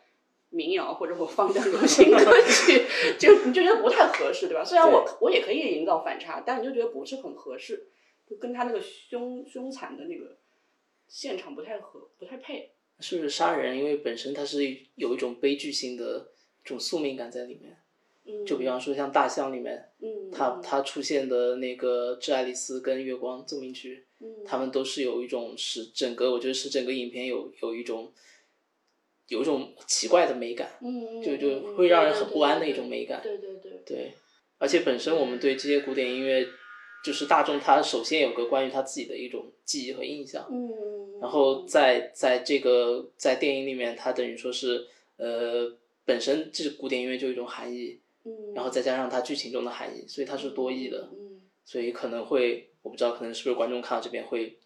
[0.50, 2.86] 民谣或者我放一段流行歌曲，
[3.17, 4.63] 就你就觉得不太合适，对吧？
[4.63, 7.88] 虽然我我也可以营造反差，但你就觉得不是很合适，
[8.30, 10.38] 就跟他那个凶凶残的那个
[11.08, 12.74] 现场不太合，不太配。
[13.00, 13.78] 是不是杀人？
[13.78, 14.58] 因为本身它是
[14.96, 16.28] 有一种悲剧性的
[16.63, 17.78] 这种宿命感在里面。
[18.26, 28.12] 嗯，就比方说像《大象》里面，嗯，它它出现的那个致爱丽丝跟月光奏鸣曲，嗯他们都是有一种使整个我觉得是整个影片有有一种
[29.27, 30.71] 有一种奇怪的美感。
[30.82, 33.71] 嗯，嗯就就嗯会让人很不安的一种美感对对对。
[33.86, 34.12] 对，
[34.58, 36.45] 而且本身我们对这些古典音乐，
[37.03, 45.71] 就是大众他首先有个关于他自己的一种记忆和印象，嗯，然后在在这个在电影里面，它等于说是呃
[46.06, 54.58] 本身这古典音乐就有一种含义，嗯，然后再加上它剧情中的含义，所以它是多义的，嗯，所以可能会我不知道，可能是不是观众看到这边会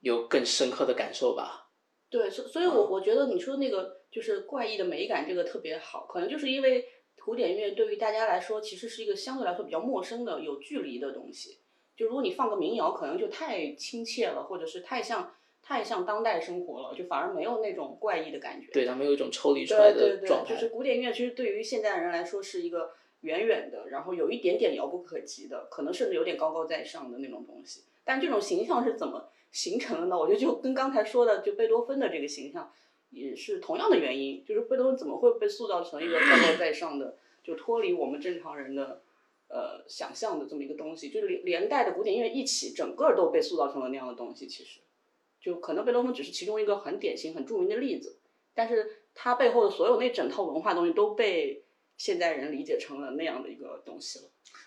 [0.00, 1.70] 有更深刻的感受吧。
[2.10, 6.86] 对，所所以我，我觉得你说那个就是怪异的美感，这个特别好，可能就是因为
[7.24, 11.60] 古典音乐对于大家来说，其实是一个相对来说比较陌生的、有距离的东西。
[11.96, 18.70] 就如果你放个民谣，可能就太亲切了，或者是太像太像当代生活了，就反而没有那种怪异的感觉。
[18.72, 20.54] 对，它没有一种抽离出来对对对，的状态。
[20.54, 27.82] 就是古典音乐，其实对于现代人来说是一个远远的，然后有一点点遥不可及的，可能甚至有点高高在上的那种东西。
[28.04, 30.18] 但这种形象是怎么形成的呢？
[30.18, 32.72] 我觉得就跟刚才说的，就贝多芬的这个形象
[33.10, 39.02] 也是同样的原因，就是贝多芬怎么会被塑造成一个高高在上的，就脱离我们正常人的
[39.48, 44.48] 呃想象的这么一个东西，就是连连带的古典音乐一起，整个都被塑造成了那样的东西。
[44.48, 44.80] 其实，
[45.40, 48.16] 就可能贝多芬只是其中一个很典型、很著名的例子。
[48.54, 51.62] 但是他背后的所有那整套文化东西都被
[52.02, 54.24] 现代人理解成了那样的一个东西了。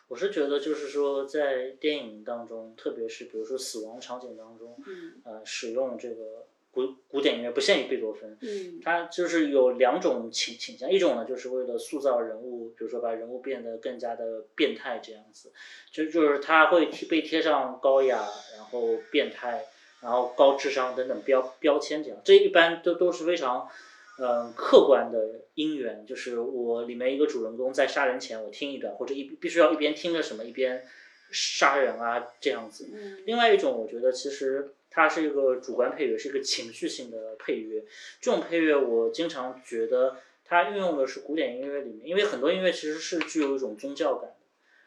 [0.07, 15.51] 我是觉得，就是说，在电影当中，特别是比如说死亡场景当中，嗯呃，使用这个古古典音乐，不限于贝多芬，嗯它就是有两种倾倾向，一种呢就是为了塑造人物，比如说把人物变得更加的变态这样子，
[15.91, 19.65] 就就是它会贴被贴上高雅，然后变态，
[19.99, 23.69] 然后高智商等等标标签这样，这一般都都是非常。
[24.17, 30.85] 嗯，客观的因缘就是我里面一个主人公在杀人前，我听一段，或者一必须要一边听着什么一边
[31.31, 32.89] 杀人啊这样子。
[32.93, 37.83] 嗯另外一种，我觉得其实它是一个主观配乐，是一个情绪性的配乐。
[38.21, 44.35] 这种配乐我经常觉得它运用的是古典音乐里面，因为很多音乐其实是具有一种宗教感的，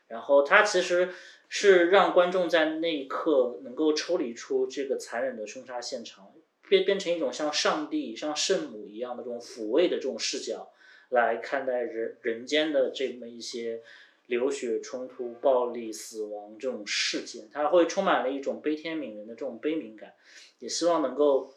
[0.08, 1.10] 然后它其实
[1.50, 6.32] 是让观众在那一刻能够抽离出这个残忍的凶杀现场，
[6.68, 10.70] 变变成一种像上帝、像圣母一样的这种抚慰的这种视角
[11.10, 13.82] 来看待人人间的这么一些。
[14.28, 20.12] 流血冲突、暴力、死亡这种事件，它会充满了一种悲天悯人的这种悲悯感，
[20.58, 21.54] 也希望能够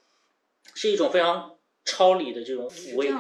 [0.73, 3.19] 是一种非常超理的这种抚慰感。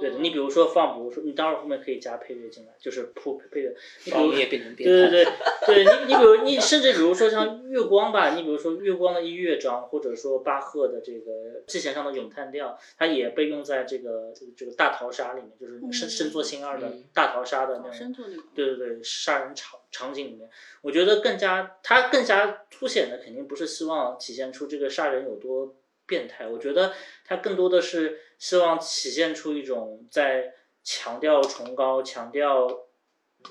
[0.00, 3.74] 对的，嗯你比如说放，比如说你当然后面可以加配乐进来，就是铺配乐。
[4.04, 5.10] 你比如你也变成变态。
[5.10, 5.32] 对对
[5.66, 18.14] 对，对你你比如你甚至比如说像月光吧，你比如说月光的一乐章，或者说巴赫的这个 G 弦上的咏叹调，它也被用在这个这个这个大逃杀里面，就是深深作新二的嗯大逃杀的那哦种。
[18.54, 20.48] 对对对，杀人场场景里面，
[20.80, 25.74] 我觉得更加它更加凸显的肯定不是希望体现出这个杀人有多
[26.12, 26.92] 变态，我觉得
[27.24, 30.52] 他更多的是希望体现出一种在
[30.84, 32.68] 强调崇高、强调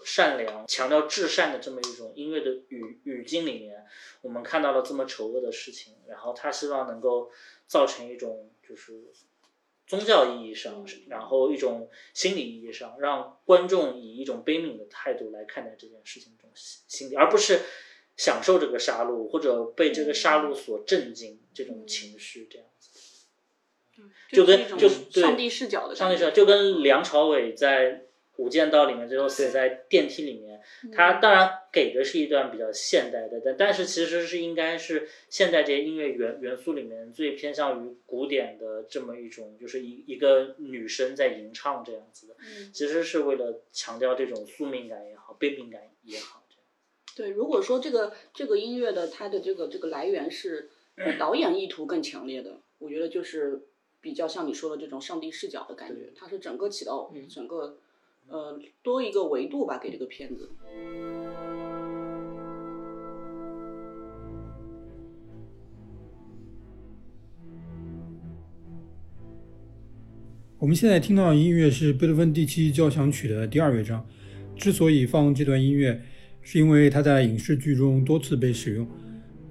[0.05, 3.83] 善良、强调至善的这么一种音乐的语语境里面，
[4.21, 7.31] 我们看到了这么丑恶的事情，然后他希望能够
[7.65, 8.93] 造成一种就是
[9.87, 17.61] 宗教意义上，然后一种心理意义上，让观众以一种悲悯的态度来看待这件事情这种心心理，而不是
[18.21, 22.91] 享受这个杀戮或者被这个杀戮所震惊这种情绪这样子。
[24.31, 27.93] 就跟就对上帝视角的上帝视角就跟梁朝伟在
[28.35, 30.61] 《无间道》里面最后死在电梯里面，
[30.93, 42.71] 他当然给的是一段比较现代的，但但是其实是应该是现代这些音乐元元素里面最偏向于古典的这么一种，就是一一个女生在吟唱这样子的，嗯。
[42.71, 46.40] 其实是为了强调这种宿命感也好，悲悯感也好。
[47.21, 53.61] 对，如果说这个这个音乐的它的这个这个来源是呃导演意图更强烈的，我觉得就是
[54.01, 57.77] 比较像你说的这种上帝视角的感觉，它是整个起到嗯整个
[58.27, 60.49] 呃多一个维度吧给这个片子。
[70.57, 74.03] 我们现在听到的音乐是贝多芬第七交响曲的第二乐章。
[74.57, 76.03] 之所以放这段音乐，
[76.41, 78.87] 是因为它在影视剧中多次被使用，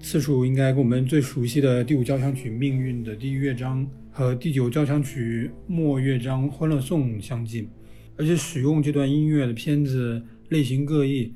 [0.01, 7.69] 次数应该跟我们最熟悉的第五交响曲《命运》的第一乐章和第九交响曲末乐章《欢乐颂》相近。
[8.17, 11.35] 而且使用这段音乐的片子类型各异，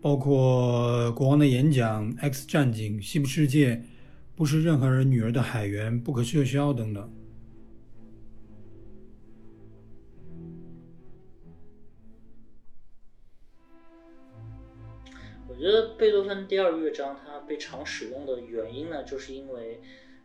[0.00, 3.76] 包括《国王的演讲》《X 战警》《西部世界》
[4.34, 7.12] 《不是任何人女儿的海员》《不可撤销》等等。
[15.60, 19.78] 我觉得贝多芬第二乐章它被常使用的原因呢，就是因为，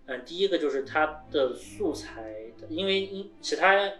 [0.05, 2.37] 嗯、第一个就是它的素材，
[2.69, 3.91] 因为因其他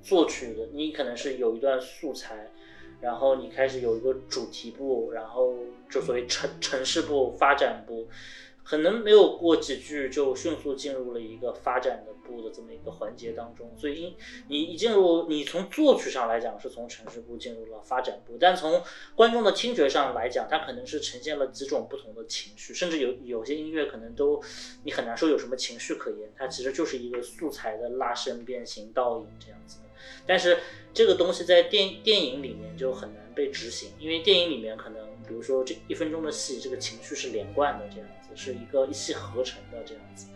[0.00, 2.52] 作曲的你可能是有一段素材，
[3.00, 5.52] 然后你开始有一个主题部，然后
[5.90, 8.06] 就所谓城城市部、发展部，
[8.64, 13.72] 可能没有过几句就迅速进入了一个发展的部的这么一个环节当中。
[13.76, 14.14] 所以因
[14.48, 18.82] 你一进入，你从作曲上来讲是从城市部进入了发展部，但从
[19.14, 24.42] 观众的听觉上来讲，它可能是呈现了几种不同的情绪，甚至有有些音乐可能都
[24.84, 29.82] 你很难说有什么情绪可言，它其实就是一个素材的拉伸、变形、倒影这样子的。
[30.26, 30.58] 但是
[30.94, 40.26] 这个东西在电电影里面就很难被执行，因为电影里面可能，比如说这一分钟的戏，这个情绪是连贯的，这样子是一个一气呵成的这样子。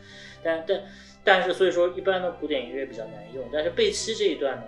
[0.42, 0.82] 但但
[1.24, 3.44] 但是，所以说一般的古典音乐比较难用。
[3.52, 4.62] 但是贝七这一段呢，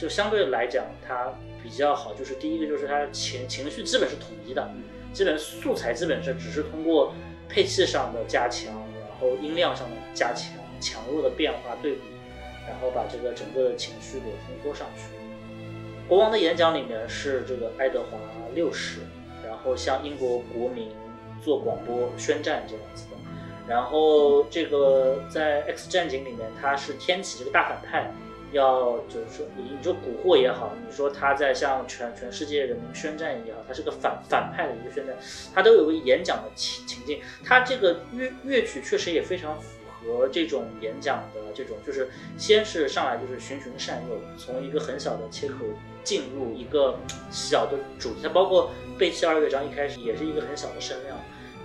[0.00, 4.70] 就相对来讲它比较好，就是第一个就是它情情绪基本是统一的，
[5.12, 7.12] 基本素材基本是只是通过
[7.48, 12.00] 配器上的加强，然后音量上的加强，强弱的变化对比。
[12.68, 15.02] 然后把这个整个的情绪给烘托上去。
[16.06, 18.16] 国王的演讲里面是这个爱德华
[18.54, 19.00] 六世，
[19.44, 20.90] 然后向英国国民
[21.42, 23.16] 做广播宣战这样子的。
[23.66, 28.12] 然后这个在 X 战警里面，他是天启这个大反派，
[28.52, 35.16] 要就是说你你说蛊惑也好，你说他在向全全世界人民宣战也好，他是个反反派的一个宣战，
[35.54, 37.20] 他都有个演讲的情情境。
[37.44, 39.58] 他这个乐乐曲确实也非常。
[40.02, 45.56] 符合这种演讲的这种，就是先是上来就是循循善诱，从一个很小的切口
[46.02, 46.98] 进入一个
[47.30, 51.18] 小的主题，它包括贝七二乐章一开始也是一个很小的声量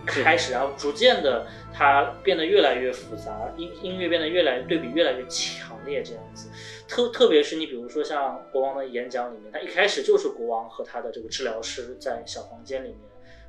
[0.05, 6.49] 开始，然后逐渐的它变得越来越复杂，音音乐变得越来对比越来越强烈这样子。
[6.88, 12.99] 特特别是你比如说像国王的演讲里面，他一开始就是国王和他的这个治疗师在小房间里面。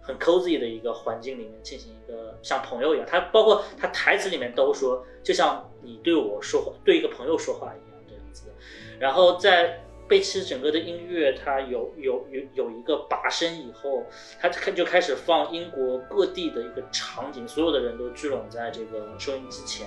[0.00, 8.52] 很 cozy 的一个环境里面进行一个像朋友一样，他包括他台词里面都说，就像你对我说话，对一个朋友说话一样这样子的。
[9.00, 14.04] 然后在贝奇整个的音乐，它有有有有一个拔升以后，
[14.40, 19.86] 他开就开始放英国各地的一个场景，所有的人都聚拢在这个收音机前，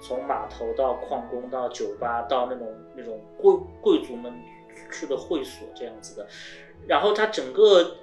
[0.00, 4.32] 从码头到矿工到酒吧到那种那种贵贵族们
[4.92, 6.26] 去的会所这样子的，
[6.86, 7.96] 然后他整个。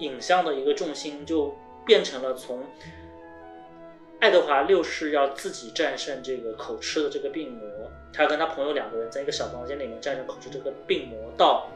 [0.00, 1.52] 影像的一个重心就
[1.84, 2.64] 变成了从
[4.20, 7.68] 爱德华六世要自己战胜这个口吃的这个病魔，
[8.12, 11.68] 他跟他朋友两个人在一个小房间里面战胜口吃这个病魔，到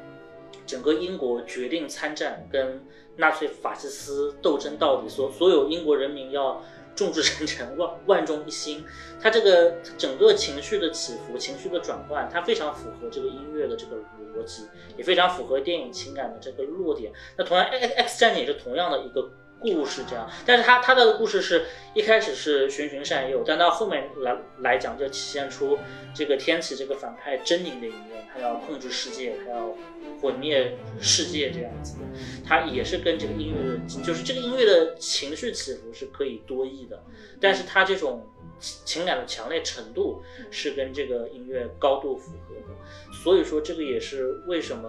[0.66, 2.80] 整个英国决定参战，跟
[3.16, 6.62] 纳粹法西斯斗争到底，所所有英国人民要。
[6.95, 8.85] 众志成城，万万众一心。
[9.18, 14.68] 他这个整个情绪的起伏、情绪的转换，它非常符合这个音乐的这个逻辑，
[14.99, 17.11] 也非常符合电影情感的这个落点。
[17.39, 20.28] 那同样，《X X 战警》也是同样的一个故事，这样。
[20.44, 25.78] 但是他他的故事是一开始是循循善诱，但到后面来来讲，就体现出
[26.14, 29.76] 这个天启这个反派狰狞的一面，他要控制世界，他要。
[30.20, 32.00] 毁灭世界这样子的，
[32.46, 37.02] 他也是跟这个音乐的，就是这个音乐的情绪起伏是可以多义的，
[37.40, 38.24] 但是他这种
[38.60, 44.88] 情感的强烈程度是跟这个音乐高度符合的，所以说这个也是为什么，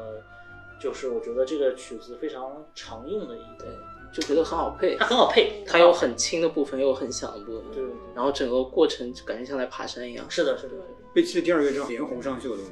[0.84, 3.70] 就是我觉得这个曲子非常常用的一对，
[4.12, 7.82] 就觉得很好配，它很好配，它有很轻的部分，也有很响的部分，对，
[8.14, 10.74] 然后整个过程感觉像在爬山一样，是的，是的，
[11.14, 12.72] 贝奇的第二乐章连红上秀都用。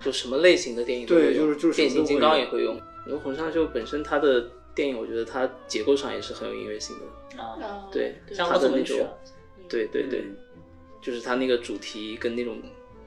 [0.00, 2.74] 就什么类型的电影都对，就是就是变形金刚也会用。
[3.06, 7.86] 因为红上秀本身它的电影，我觉得它结构上也是很有音乐性的啊。
[7.92, 8.98] 对，它的那种，
[9.68, 10.24] 对对对，
[11.02, 12.56] 就是它那个主题跟那种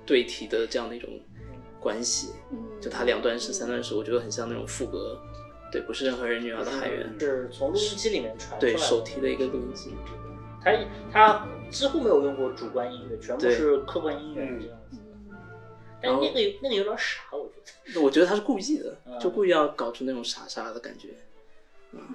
[0.05, 1.09] 对题的这样的一种
[1.85, 2.29] 关系，
[2.81, 5.21] 就它两段式、三段式，我觉得很像那种副歌。
[5.71, 9.93] 对，不是任何人女儿的海员，是从录音机里面传出来对，手提的一个录音机。
[10.63, 10.73] 他
[11.13, 14.97] 他几乎没有用过主观音乐，全部是客观音乐这样子。
[16.01, 18.01] 但那个那个有点傻，我觉得。
[18.01, 21.09] 我觉得他是故意的，就故意要搞出那种傻傻的感觉。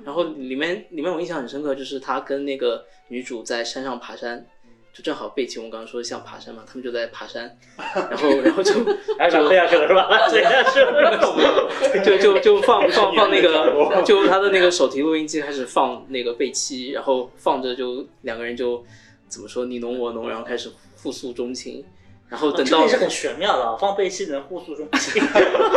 [0.04, 4.44] 然后里面里面我印象很深刻，就是他跟那个女主在山上爬山，
[4.92, 10.08] 就正好背起我们刚刚说像爬山嘛，他们就在爬山， 然后然后就 就飞下去了是吧？
[10.28, 18.84] 飞下去了，就就就放放放那个，就他的那个手提录音机开始放那个背七，然后放着就两个人就
[19.28, 20.70] 怎么说你侬我侬，然后开始
[21.02, 21.84] 互诉衷情。
[22.28, 25.20] 然后等到这是很玄妙的，放背七能互诉衷情。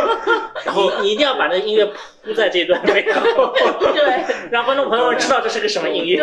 [0.64, 1.84] 然后你一定要把那个音乐
[2.22, 6.22] 铺在这段里面，对，让观众朋友们知道这是个什么音乐。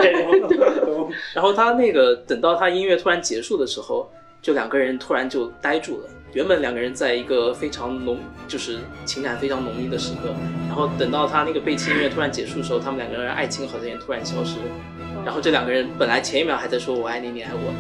[1.34, 4.10] 然后他那个等到他音乐突然结束的时候，
[4.42, 6.10] 就两个人突然就呆住了。
[6.34, 10.34] 原本两个人在一个非常浓，就是情感非常浓密的时刻，
[10.68, 14.58] 然后等到他那个背景音乐突然结束的时候，他们两个人爱情好像也突然消失。
[15.26, 17.74] 然后这两个人本来前一秒还在说我爱你，你爱我。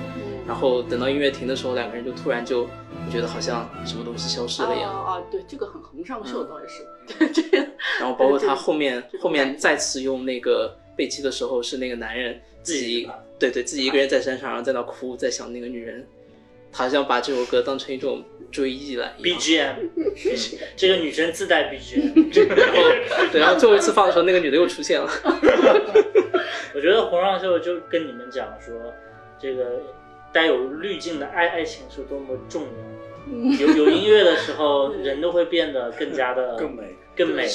[0.46, 2.68] 然后等到音乐停的时候，两个人就突然就
[3.10, 4.92] 觉得好像什么东西消失了一样。
[4.92, 7.58] 啊啊，对，这个很横上秀，嗯倒也是，对这个，
[8.02, 13.10] 然后包括他后面后面再次用那个背弃的时候，是那个男人自己
[13.40, 16.06] 对对自己一个人在山上，然后在那哭，在想那个女人，
[16.72, 19.14] 他好像把这首歌当成一种追忆来。
[19.22, 19.76] BGM，
[20.78, 22.32] 这个女生自带 BGM。
[22.56, 25.10] 然后对，然后最后一次放的时候，那个女的又出现了。
[26.74, 28.74] 我觉得洪尚秀就跟你们讲说，
[29.40, 29.82] 这个
[30.32, 32.70] 带有滤镜的爱爱情是多么重要。
[33.60, 36.96] 有有音乐的时候，人都会变得更加的更美。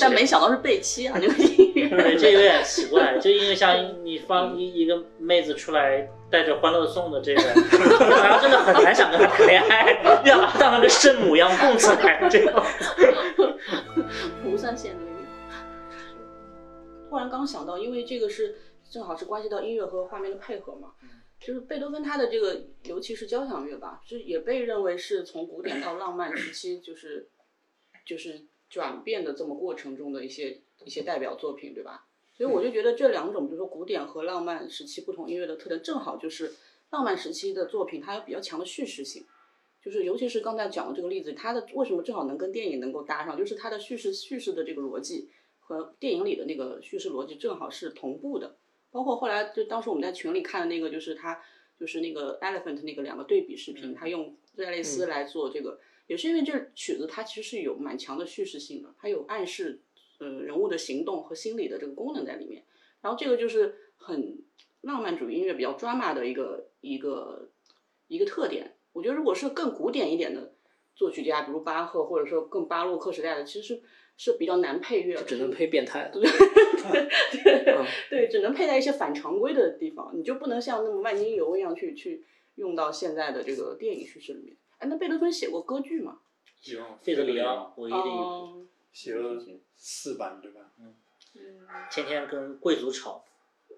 [0.00, 1.88] 但没想到是背妻啊，这个 音乐。
[1.88, 7.42] 对，这有点奇怪，就因为像你放一一个妹子出来带着《欢乐颂》的这个，
[8.06, 12.66] 然后真的很难想跟她谈恋爱，要把她当成个圣母一样供起来，这样。
[14.42, 15.06] 不算仙女。
[17.08, 18.56] 突然刚想到，因为这个是
[18.90, 20.88] 正好是关系到音乐和画面的配合嘛，
[21.40, 27.28] 就是贝多芬他的这个，尤其是交响乐吧，是也被认为是从古典到浪漫时期，就是
[28.04, 28.46] 就是
[28.76, 32.04] 转变的这么过程中的一些一些代表作品，对吧？
[32.36, 36.52] 所以我就觉得这两种，比如说古典和浪漫时期不同音乐的特点，正好就是
[36.90, 39.24] 浪漫时期的作品，它有比较强的叙事性。
[39.82, 48.56] 就是尤其是刚才讲的这个例子，它的为什么正好能跟电影能够搭上，就是它的叙事叙事的这个逻辑和电影里的那个叙事逻辑正好是同步的。
[48.90, 51.40] 包括后来就当时我们在群里看的那个，就是他
[51.80, 59.80] 就是那个 Elephant 那个两个对比视频，他用热类斯来做这个，也是因为这曲子它其实是有蛮强的叙事性的，它有暗示
[60.18, 62.64] 呃人物的行动和心理的这个功能在里面。
[63.00, 64.38] 然后这个就是很
[64.80, 67.50] 浪漫主义音乐比较 drama 的一个一个
[68.08, 68.76] 一个特点。
[68.92, 70.54] 我觉得如果是更古典一点的
[70.94, 73.82] 作曲家，比如巴赫，或者说更巴洛克时代的，其实是
[74.16, 76.22] 是比较难配乐，只能配变态 对。
[77.32, 77.64] 对
[78.08, 84.56] 对，只能配在一些反常规的地方，你就不能像那么万金油一样去去用到现在的这个电影叙事里面。
[84.78, 86.18] 哎，那贝多芬写过歌剧吗？
[86.64, 89.40] 有费德里奥我一的一部，哦，写了
[89.76, 90.60] 四版对吧？
[90.78, 90.94] 嗯
[91.90, 93.22] 天天跟贵族吵，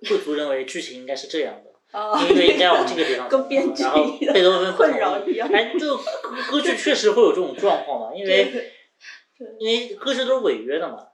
[0.08, 1.98] 贵族认为剧情应该是这样的。
[1.98, 6.02] 啊，音乐应该往这个地方 走，跟编剧然后贝多芬不困扰一样哎，这个歌
[6.52, 8.72] 歌剧确实会有这种状况嘛，因为
[9.58, 11.07] 因为歌剧都是违约的嘛，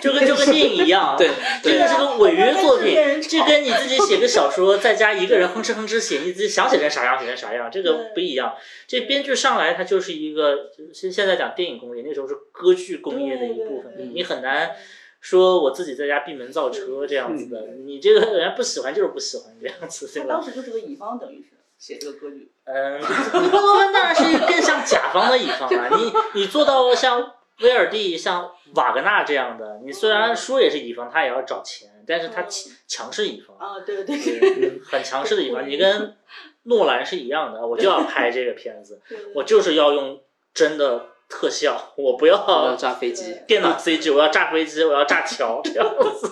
[0.00, 1.30] 就跟就跟电影一样， 对
[1.62, 8.54] 这个是个违约作品这跟你自己写个小说，在家一个人哼哧哼哧写，你自己想写成啥样写成啥样，这个不一样。
[8.86, 14.74] 这编剧上来，它就是一个，就是现在讲电影工业，那时候是歌剧工业的一部分你很难。
[15.20, 20.44] 说我自己在家闭门造车这样子的，你这个人家不喜欢就是不喜欢这样子，对吧他当？
[20.44, 22.52] 时就是个乙方，等于是写这个歌剧。
[22.64, 25.96] 嗯，贝多芬当然是更像甲方的乙方了。
[25.96, 34.80] 你你做到像威尔第、像瓦格纳这样的，你虽然说也是乙方，他也要找钱，但是他强强势乙方，啊，对对对。
[34.84, 35.62] 很强势的乙方。
[35.68, 36.16] 你跟
[36.64, 39.00] 诺兰是一样的，我就要拍这个片子，
[39.34, 40.20] 我就是要用
[40.52, 46.30] 真的特效，我不要要炸飞机，电脑 CG，我要炸飞机，我要炸桥这样子。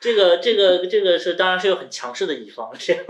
[0.00, 3.04] 这个这个这个是当然是有很强势的乙方这样，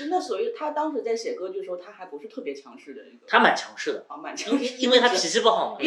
[0.00, 5.78] 嗯那所以他当时在写歌剧的时候，他还不是特别强势的一个，他蛮强势的，啊，蛮强势，因因为他脾气不好嘛。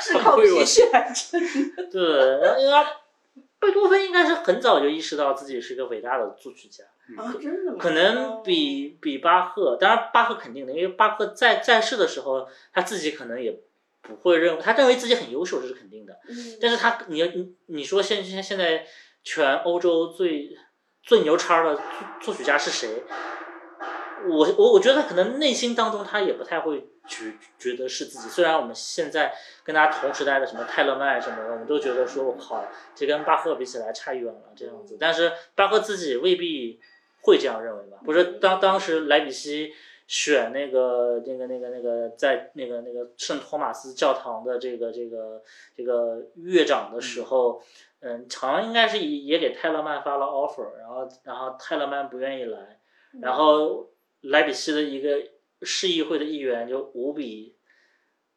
[0.00, 1.40] 是靠脾气来撑
[1.76, 1.84] 的。
[1.90, 3.00] 对，然后因为他
[3.58, 6.84] 贝多芬应该是很早就意识到自己是一个伟大的作曲家，
[7.16, 7.78] 啊，真的吗？
[7.78, 13.60] 可能比比巴赫，当然巴赫肯定的，因为巴赫在在世的时候，他自己可能也
[14.02, 16.18] 不会认为，他认为自己很优秀，这是肯定的。
[16.28, 18.86] 嗯，但是他，你你你说现现现在
[19.22, 20.56] 全欧洲最
[21.02, 21.84] 最牛叉的作
[22.20, 23.02] 作曲家是谁？
[24.28, 28.28] 我我我觉得他可能内心当中他也不太会觉觉得是自己。
[28.28, 29.32] 虽然我们现在
[29.64, 34.96] 跟他同时代的什么泰勒曼什么的，我们都觉得说我靠，这跟巴赫比起来差远了这样子。
[34.98, 36.80] 但是巴赫自己未必
[37.22, 37.98] 会这样认为吧？
[38.04, 39.74] 不是当当时莱比锡。
[40.10, 45.40] 选那个、那个、那个、那个，在那个、那个圣托马斯教堂的这个、这个、
[45.76, 47.62] 这个乐长的时候，
[48.00, 52.80] 嗯，好像应该是也也给泰勒曼发了 offer，然后然后泰勒曼不愿意来，
[53.22, 53.88] 然后
[54.22, 55.16] 莱比锡的一个
[55.62, 57.54] 市议会的议员就无比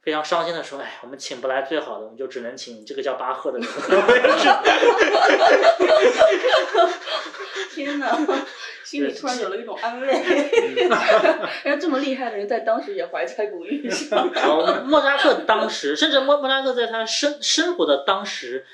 [0.04, 3.68] 非常伤心的说：“哎，我们请不来最好的，我们就只能请这个叫巴赫的人。
[7.74, 8.16] 天哪，
[8.94, 10.08] 心里突然有了一种安慰。
[11.64, 14.30] 然 后 这么厉害的人，在当时也怀才不遇上。
[14.34, 18.66] 然后莫扎特当时，甚至莫莫扎特在他生生活的当时，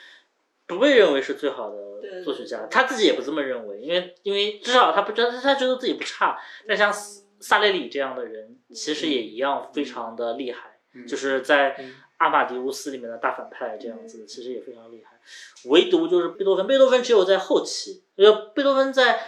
[0.67, 6.38] 不被认为是最好的作曲家，他自己也不这么认为，因为因为至少他不知道他觉得自己不差。
[6.67, 6.91] 但像
[7.39, 11.76] 萨雷里这样的人，其实也一样非常的厉害，就是在
[12.17, 15.17] 阿玛迪乌斯里面的大反派这样子，其实也非常厉害。
[15.65, 19.22] 唯独就是贝多芬，贝多芬只有在后期，呃，贝多芬在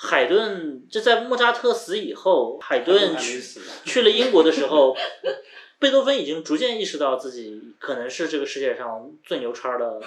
[0.00, 3.42] 海顿就在莫扎特死以后，海顿去
[3.84, 4.96] 去了英国的时候，
[5.80, 10.00] 贝多芬已经逐渐意识到自己可能是这个世界上最牛叉的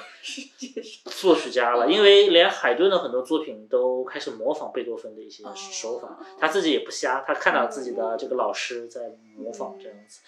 [1.06, 9.02] 作曲家了，因为连海顿的很多作品都开始模仿贝多芬的一些手法哦，他自己也不瞎，他看到自己的这个老师在
[9.38, 10.20] 模仿这样子，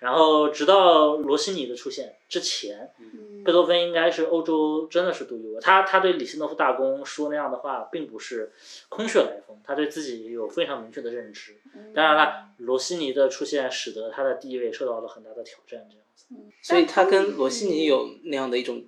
[0.00, 5.60] 然后直到罗西尼的出现之前，嗯贝多芬应该是欧洲真的是独一无二。
[5.60, 8.52] 他他对李希诺夫大公说那样的话，并不是
[8.88, 11.56] 空穴来风，他对自己有非常明确的认知。
[11.94, 16.26] 当然了，罗西尼的出现使得他的地位受到了很大的挑战，这样子。
[16.62, 18.84] 所以他跟罗西尼有那样的一种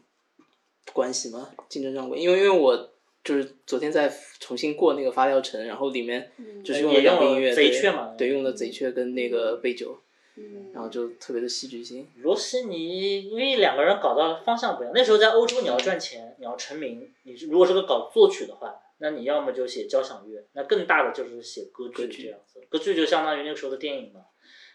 [0.92, 1.50] 关系吗？
[1.68, 2.16] 竞争上过？
[2.16, 2.90] 因为因为我
[3.24, 6.30] 就是昨天在重新过那个发条城，然后里面
[6.62, 9.98] 就是用了两个音乐，对贼雀嘛对，用的贼雀跟那个贝九，
[10.36, 12.08] 嗯然后就特别的戏剧性。
[12.16, 22.60] 罗西尼因为两个人搞到方向不一样，那时候在欧洲你要赚钱，你要成名，你如果是个搞作曲的话，那你要么就写交响乐，那更大的就是写歌剧歌剧这样子。
[22.68, 24.22] 歌剧就相当于那个时候的电影嘛，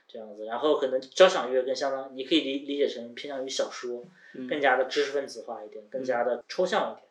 [0.07, 0.45] 这样子。
[0.45, 4.05] 然后可能交响乐更相当，你可以理理解成偏向于小说，
[4.47, 7.07] 更加的知识分子化一点，更加的抽象一点。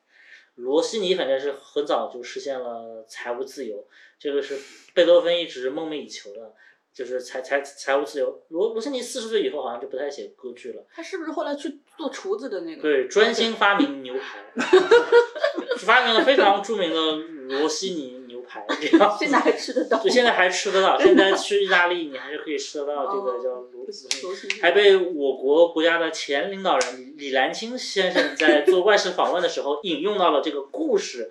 [0.55, 3.87] 罗西尼反正是很早就实现了财务自由，
[4.19, 4.59] 这个是
[4.95, 6.55] 贝多芬一直梦寐以求的，
[6.97, 8.43] 就是财财财务自由。
[8.49, 12.81] 罗罗西尼四十岁以后好像就不太写歌剧了，他是不是后来去做厨子的那个？
[12.81, 14.39] 对，专心发明牛排，
[15.77, 17.13] 发明了非常著名的
[17.59, 20.03] 罗西尼牛排，这样现在还吃得到吗。
[20.03, 31.31] 就现在还吃得到，现在去意大利你还是可以吃得到这个叫罗罗西尼还被我国国家的前领导人李兰清先生在做外事访问的时候引用到了这个故事。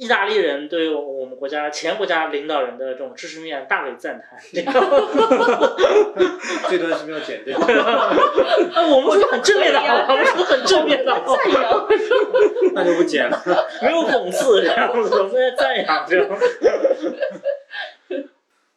[0.00, 4.38] 意大利人对我们国家前国家领导人的这种知识面大为赞叹。
[6.70, 7.58] 这段是不是要剪掉？
[7.60, 8.08] 啊，
[8.90, 11.86] 我们说很正面的好，我们说很正面的好，赞扬。
[12.72, 13.38] 那就不剪了。
[13.82, 16.26] 没有讽刺这样子，我们在赞扬这样。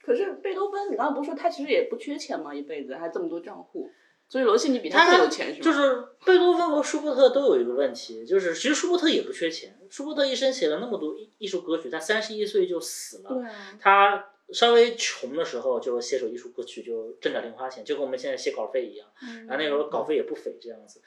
[0.05, 2.53] 可是贝多芬，你刚刚不是说他其实也不缺钱吗？
[2.53, 3.89] 一辈子还这么多账户，
[4.29, 5.63] 所以罗西尼比他更有钱是吗？
[5.63, 13.29] 就是贝多芬和舒伯特都有一个问题，就是其实舒伯特也不缺钱，舒伯特一生写了那么多艺艺术歌曲，他三十一岁就死了。
[13.29, 19.07] 对啊，他稍微穷的时候就写首艺术歌曲就挣点零花钱，就跟我们现在写稿费一样。
[19.21, 21.01] 嗯然后那时候稿费也不菲，这样子。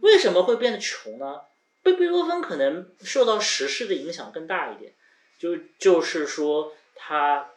[0.00, 1.40] 为什么会变得穷呢？
[1.82, 4.92] 贝贝多芬可能受到时事的影响更大一点，
[5.38, 7.51] 就就是说他，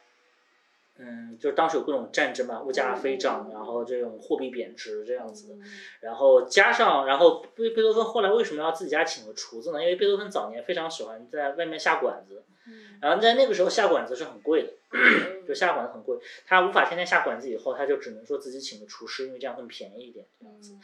[0.98, 5.56] 嗯，就是当时有各种战争嘛，物价飞涨，然后这种货币贬值这样子的。
[6.00, 9.82] 然后加上，然后贝贝多芬后来为什么要自己家请个厨子呢？
[9.82, 12.44] 因为贝多芬早年非常喜欢在外面下馆子，
[13.02, 14.70] 然后在那个时候下馆子是很贵的，
[15.46, 20.76] 就下馆子很贵，他无法天天下馆子，以后他就只能说自己请个厨师，因为这样更便宜一点这样子。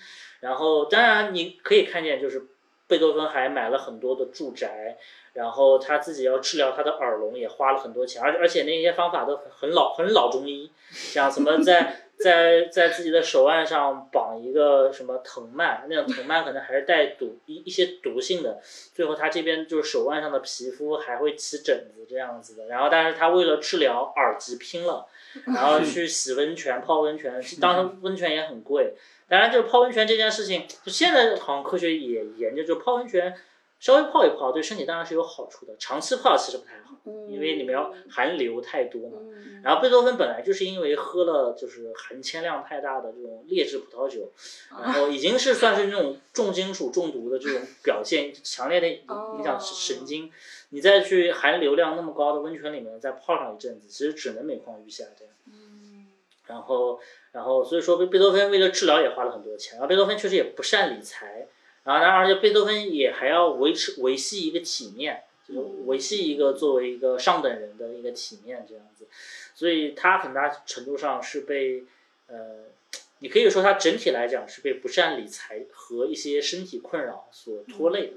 [0.41, 2.47] 然后当然你可以看见，就是
[2.92, 4.98] 贝多芬还买了很多的住宅，
[5.32, 18.61] 然后他自己要治疗他的耳聋，也花了很多钱，而而且那些方法都很老很老中医，像什么在在在自己的手腕上绑一个什么藤蔓，那种藤蔓可能还是带毒一一些毒性的，
[18.93, 25.05] 最后他这边就是手腕上的皮肤还会起疹子这样子的，然后但是他为了治疗耳疾拼了，
[25.47, 28.93] 然后去洗温泉泡温泉，当时温泉也很贵，
[29.28, 33.34] 当然就是泡温泉这件事情，就现在好像科学也研究，就泡温泉
[33.82, 36.96] 稍微泡一泡对身体当然是有好处的，长期泡其实不太好，
[37.30, 39.18] 因为里面要含硫太多嘛。
[39.20, 44.32] 嗯然后贝多芬本来就是因为喝了就是含铅量太大的这种劣质葡萄酒，
[44.72, 49.02] 然后已经是算是那种重金属中毒的这种表现，强烈的影
[49.38, 50.32] 影响神经。
[50.70, 55.34] 你再去含硫量那么高的温泉里面再泡上一阵子，其实只能每况愈下这样。
[56.48, 57.00] 然后，
[57.32, 61.46] 然后所以说贝贝多芬为了治疗也花了很多钱，然后贝多芬确实也不善理财，
[61.84, 69.08] 然后而且贝多芬也还要维持维系一个体面，就是维系一个作为一个上等人的一个体面这样子，
[69.56, 71.84] 所以他很大程度上是被
[72.28, 72.66] 呃，
[73.20, 78.14] 你可以说他整体来讲是被不善理财和一些身体困扰所拖累的。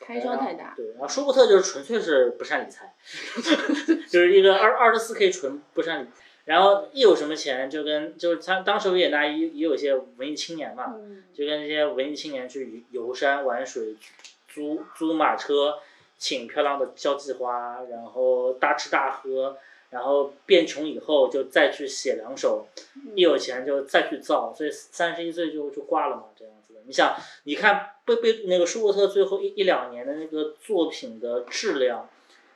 [0.00, 0.74] 开销太大。
[0.76, 2.94] 对，然后舒伯特就是纯粹是不善理财，
[4.06, 6.08] 就是一个二二十四 K 纯不善理，
[6.44, 13.96] 然后一有什么钱就跟就是他当时维也纳也也有一些文艺青年嘛，嗯就跟这些文艺青年去游山玩水，
[14.48, 15.78] 租租马车，
[16.18, 19.56] 请漂亮的交际花，然后大吃大喝，
[19.90, 22.66] 然后变穷以后就再去写两首，
[23.14, 26.80] 一有钱就再去造，所以三十一岁就就挂了嘛，这样子的。
[26.86, 32.08] 你想，你看贝贝那个舒伯特最后一一两年的那个作品的质量，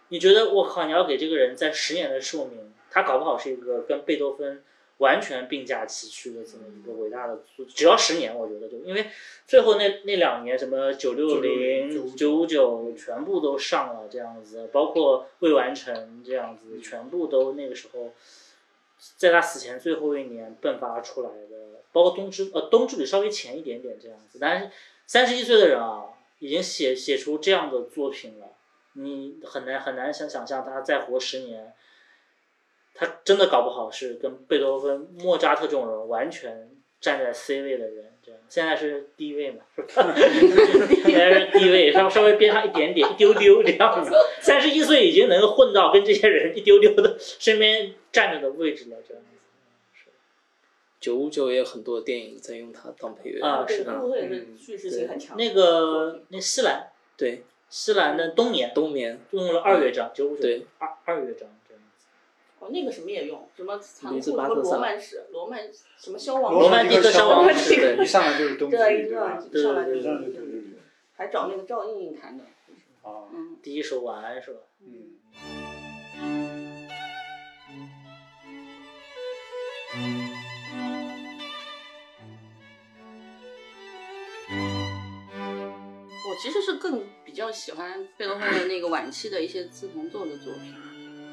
[0.09, 4.61] 你觉得我靠，你要给这个人在十年的寿命，他搞不好是一个跟贝多芬
[4.97, 9.07] 完全并驾齐驱的这么一个伟大的作，只要十年，我觉得就因为
[9.47, 18.13] 最后那那两年什么九六零、九五九全部都上了这样子，包括未完成这样子，全部都那个时候，
[19.17, 24.71] 在他死前最后一年迸发出来的，包括冬之呃冬之旅稍微前一点点这样子，但是
[25.07, 26.07] 三十一岁的人啊，
[26.41, 28.49] 已经写写出这样的作品了，
[28.95, 31.73] 你很难很难想想象他再活十年。
[33.01, 36.69] 他真的搞不好是跟贝多芬、莫扎特这种人完全
[37.01, 40.13] 站在 C 位的人，这样现在是 D 位嘛，是吧？
[41.07, 44.11] 现在是 D 位， 稍稍微边上一点点，一丢丢这样子。
[44.41, 49.29] 三十一岁已经能混到跟这些人一丢丢的身边站着的位置了，这样子。
[51.01, 55.37] 九五九也有很多电影在用它当配乐啊，是的这部也是叙事性很强。
[55.37, 61.49] 那个那西兰，对，西兰的冬眠冬眠用了二乐章，九五九对二二乐章。
[62.61, 65.61] 哦，那个什么也用，什么残酷驴子什么巴特萨罗曼史、罗曼
[65.97, 69.93] 什么消亡罗曼蒂克消亡史对一上来就是冬之对，对一上来就。
[71.17, 72.45] 还找那个赵胤胤弹的，
[73.63, 74.61] 第一首晚安是吧？
[74.81, 75.19] 嗯。
[86.31, 90.73] 我其实是更比较喜欢贝多芬的那个晚期的一些自重奏的作品。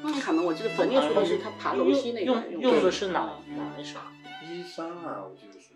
[0.02, 3.98] 梦卡门，我记得坟列说的是他爬楼梯那用段用用的是哪哪一首？
[4.50, 5.70] 一三二，我记得是，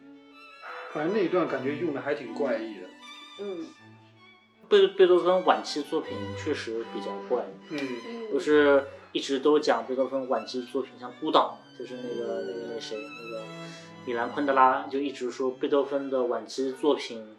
[0.93, 2.87] 反正那一段感觉用的还挺怪异的。
[3.41, 3.67] 嗯。
[4.69, 13.45] 贝贝多芬晚期作品确实比较怪，嗯，嗯，就是一直都讲贝多芬晚期作品，像《孤岛》嘛，就是那个那个那谁那个
[14.07, 17.37] 米兰昆德拉就一直说贝多芬的晚期作品，嗯、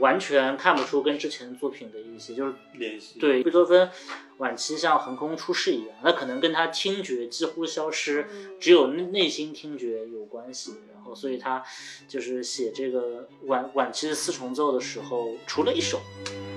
[0.00, 3.18] 完全看不出跟之前作品的一些就是联系。
[3.20, 3.88] 对贝多芬
[4.38, 8.26] 晚期像横空出世一样，那可能跟他听觉几乎消失，
[8.58, 10.74] 只有内内心听觉有关系。
[10.92, 11.62] 然后，所以他
[12.08, 16.00] 就是写这个晚晚期的四重奏的时候，除了一首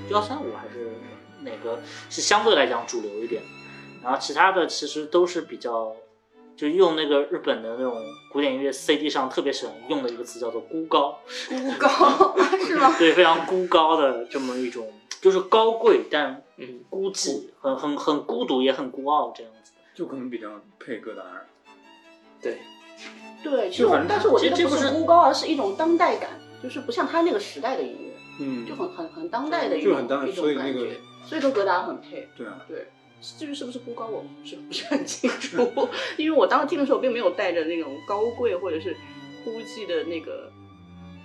[0.09, 0.93] 幺三五还是
[1.41, 3.41] 哪个是相对来讲主流一点，
[4.01, 5.95] 然后其他的其实都是比较。
[6.55, 7.95] 就用那个日本的那种
[8.31, 12.35] 古典音乐 CD 上特别喜欢用的一个词叫做“孤高”，孤高
[12.65, 12.93] 是吗？
[12.99, 14.87] 对，非常孤高的这么一种，
[15.21, 19.71] 就是高贵但嗯孤寂，很很很孤独，也很孤傲这样子。
[19.95, 20.49] 就可能比较
[20.79, 21.47] 配戈达尔。
[22.41, 22.59] 对，
[23.43, 26.31] 对，其实我但是我觉得这这不是孤高，而是一种当代感，
[26.61, 32.27] 就是不像他那个时代的音乐，嗯就很很很当代的一种就很当所以那个种感觉，所以跟格达尔很配。
[32.35, 32.87] 对啊，对，
[33.39, 38.95] 至于是不是孤高，我不是 不是很清楚，因为我当时听的时候并没有带着那种高贵或者是
[39.45, 40.51] 孤寂的那个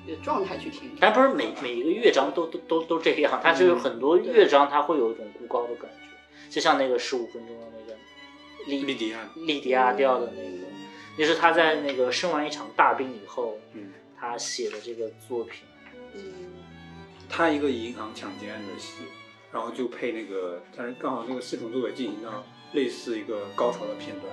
[0.07, 0.91] 呃状态去听。
[1.01, 7.99] 但不是每每一个乐章都都都都这样，它是有很多乐章它会有一种孤高的感觉，就像那个十五分钟的那个
[8.67, 10.67] 利利迪亚，利迪亚调的那个，
[11.19, 15.65] 那是他在那个生完一场大病以后，嗯，他写的这个作品。
[16.15, 16.23] 嗯，
[17.29, 19.03] 他一个银行抢劫案的戏，
[19.53, 24.33] 然后就配那个，但是刚好那个四重奏也进行到类似一个高潮的片段，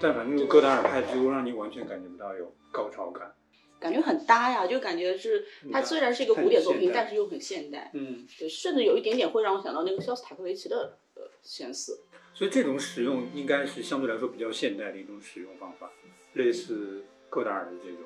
[0.00, 3.32] 但反正戈达尔拍之后，让你完全感觉不到有高潮感。
[3.78, 7.90] 感觉很搭呀，就感觉是它虽然是一个古典作品，但是又很现代。
[7.92, 12.00] 嗯，对，甚至有一点点会让我想到那个肖斯塔科维奇的呃相似。
[12.32, 15.90] 所以这种使用应该是相对来说比较现代的一种使用方法，
[16.32, 18.00] 类似戈达尔的这种。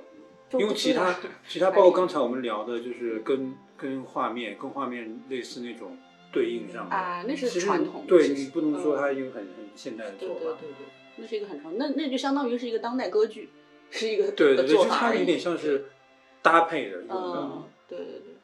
[0.61, 5.97] 因为其他 其他包括刚才我们聊的，就是跟跟画面跟画面类似那种
[6.33, 10.43] 对应上啊那是传统对你不能说嗯它一个很很现代的对做法。
[10.61, 13.49] 对对对，那是一个很长，那那就相当于是一个当代歌剧，
[13.91, 15.87] 是一个对对对， 做就它有点像是
[16.43, 17.15] 搭配的用的。
[17.15, 18.35] 嗯，对对对，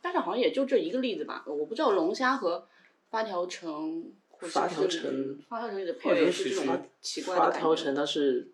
[0.00, 2.66] 但是好像也就这一个例子吧，我不知道龙虾和
[3.10, 7.42] 发条城，或者发条是城发条城里的配乐是这种奇怪的。
[7.42, 8.50] 发条城它是，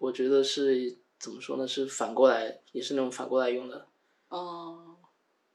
[0.00, 1.68] 我觉得是怎么说呢？
[1.68, 3.86] 是反过来，也是那种反过来用的，
[4.28, 4.85] 哦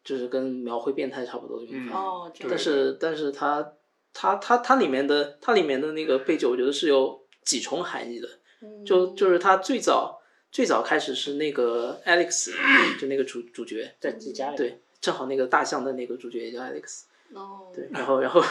[0.03, 1.97] 就是跟描绘变态差不多的用法。
[1.97, 2.49] 哦，这样。
[2.49, 3.73] 但是但是它
[4.13, 8.27] 它它它里面的它里面的那个背景，我觉得是有几重含义的。
[8.61, 8.85] 嗯。
[8.85, 10.21] 就就是它最早
[10.51, 12.51] 最早开始是那个 Alex，
[12.99, 18.43] 就那个主主角，在自己家里，对，正好那个大象的那个主角也叫 Alex，哦对，然后然后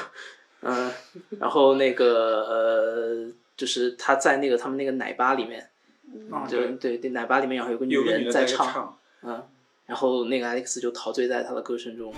[0.62, 0.90] 嗯、
[1.38, 5.70] 然后那个呃，就是他在那个他们那个奶吧里面，
[6.51, 9.48] 对，对对奶吧里面然后有个女人在唱，唱，嗯，
[9.91, 12.14] 然后那个 Alex 就陶醉在他的歌声中。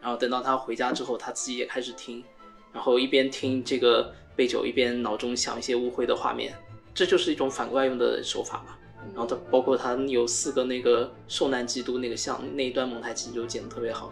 [0.00, 2.24] 然后等到他回家之后，他自己也开始听，
[2.72, 6.56] 然后一边听这个背酒，一边脑中想一些污秽的画面，
[6.94, 8.74] 这就是一种反过来用的手法嘛。
[9.12, 14.10] 然后他包括他有四个那个受难基督那个像那一段蒙太奇就剪得特别好。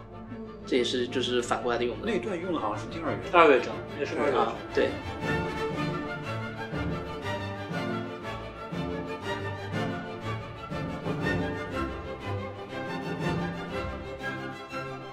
[0.67, 2.03] 嗯这也是就是反过来的用的。
[2.05, 3.41] 那一段用的好像是第二乐章。
[3.41, 4.89] 二乐章，那是二乐章啊。，对。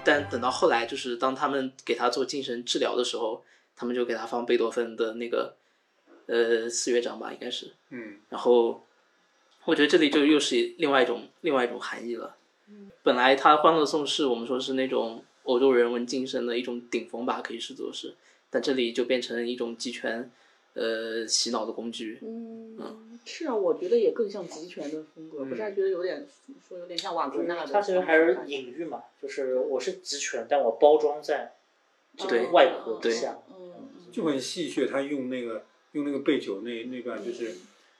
[0.03, 3.41] 但等到后来，就是当他们给他做精神治疗的时候，
[3.77, 5.55] 他们就给他放贝多芬的那个
[6.25, 7.71] 呃四乐章吧，应该是。
[7.91, 8.83] 嗯然后
[9.63, 12.35] 我觉得这里就又是另外一种另外一种含义了。
[13.03, 18.13] 本来他《欢乐颂》是我们说是那种欧洲人文精神的一种顶峰吧，可以视作是，
[18.49, 20.29] 但这里就变成一种集权
[20.73, 22.19] 呃洗脑的工具。
[22.21, 26.27] 嗯，是啊，我觉得也更像集权的风格，不是还觉得有点
[26.67, 27.71] 说有点像瓦格纳的。
[27.71, 31.53] 它其实还是隐喻嘛，就是我是集权，但我包装在
[32.17, 33.39] 这个外壳之下。
[33.49, 33.73] 嗯，
[34.11, 37.55] 就很戏谑，他用那个用那个背酒那那段就是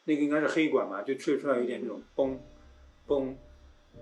[0.06, 2.38] 那个应该是黑管吧，就吹出来有点那种嘣
[3.08, 3.36] 嘣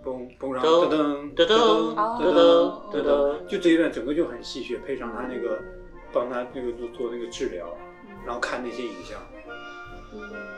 [0.03, 5.61] 嘣嘣，然后噔噔噔噔噔噔噔，就这一段整个就很戏谑，配上他那个
[6.11, 7.67] 帮他那个做做那个治疗，
[8.25, 9.19] 然后看那些影像。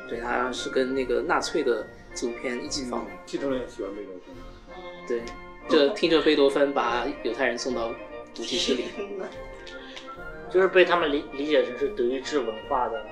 [0.09, 3.11] 对，他是跟那个纳粹的纪录片一起放的。
[3.25, 4.35] 希特勒喜欢贝多芬。
[5.07, 5.21] 对，
[5.69, 7.89] 就听着贝多芬把犹太人送到
[8.33, 8.85] 毒气室里，
[10.51, 13.05] 就是被他们理理解成是德意志文化的，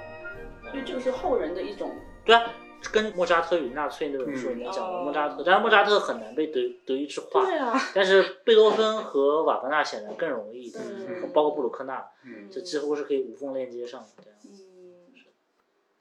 [0.70, 1.96] 所以就是后人的一种。
[2.26, 2.44] 对啊，
[2.92, 14.08] 跟莫扎特与纳粹那本书里面讲的嗯莫扎特，但是莫扎特很难被德德意志化，对啊，但是贝多芬和瓦格纳显然更容易一点，嗯包括布鲁克纳，嗯这几乎是可以无缝链接上的。
[14.24, 15.14] 这样嗯，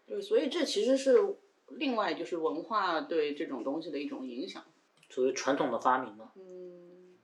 [0.07, 1.19] 对，所以这其实是
[1.69, 4.63] 另外就是文化对这种东西的一种影响。
[5.09, 7.17] 作为传统的发明嘛，嗯，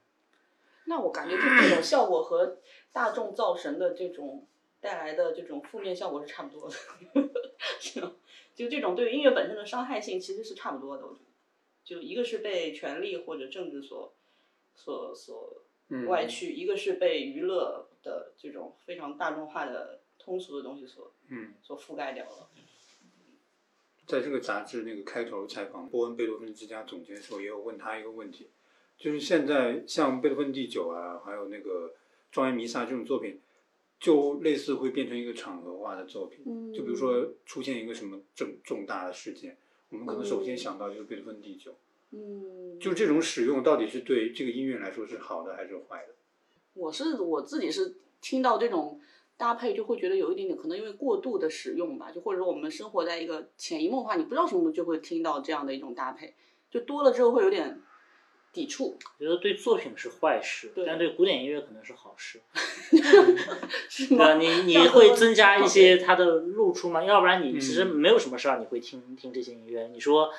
[0.85, 2.57] 那我感觉就这种 效果和
[2.91, 4.47] 大众造神的这种
[4.79, 6.75] 带来的这种负面效果是差不多的，
[7.79, 8.11] 是吗？
[8.59, 11.25] 就这种对于音乐本身的伤害性其实是差不多的，我觉得。
[11.85, 14.13] 就一个是被权力或者政治所
[14.75, 22.49] 所所嗯外驱，一个是被娱乐的这种非常大众化的通俗的东西所嗯，所覆盖掉了。
[24.05, 28.49] 在这个杂志那个开头采访波恩贝多芬之家总监的时候，也有问他一个问题，
[28.97, 31.93] 就是现在像贝多芬第九啊，还有那个
[32.29, 33.39] 庄严弥撒这种作品，
[33.99, 36.73] 就类似会变成一个场合化的作品，嗯。
[36.73, 39.57] 就比如说出现一个什么重重大的事件，
[39.89, 41.75] 我们可能首先想到就是贝多芬第九，
[42.11, 46.13] 嗯，就这种使用到底是对这个音乐来说是好的还是坏的？
[46.75, 49.01] 我是我自己是听到这种
[49.35, 56.33] 搭配，就会觉得有一点点可能因为过度的使用吧，就或者说我们生活在一个潜移默化，你不知道什么就会听到这样的一种搭配，
[56.69, 57.81] 就多了之后会有点
[58.51, 58.97] 抵触。
[59.17, 62.41] 我觉得对作品是坏事，对但对古典音乐可能是好事。
[63.89, 64.35] 是对啊，吗？
[64.35, 67.03] 你你会增加一些它的露出吗？
[67.03, 69.87] 要不然你其实嗯没有什么事儿你会听听这些音乐。
[69.87, 70.31] 你说，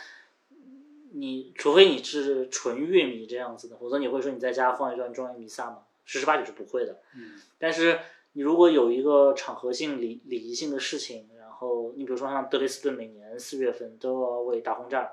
[1.12, 5.78] 你除非你是纯乐迷这样子的，否则你会说你在家放一段庄严弥撒吗？
[6.04, 7.00] 十之八九是不会的。
[7.16, 7.98] 嗯但是
[8.32, 15.10] 你如果有一个场合性、礼礼仪性的事情，然后你比如说像德累斯顿每年四月份都要为大轰炸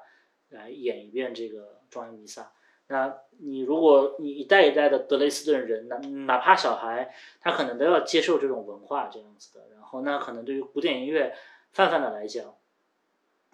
[0.50, 2.52] 来演一遍这个庄严弥撒，
[2.88, 9.66] 那你如果你一代一代的德累斯顿人，哪哪怕小孩，他可能都要接受这种文化这样子的。
[9.74, 11.36] 然后那可能对于古典音乐
[11.72, 12.56] 泛泛的来讲，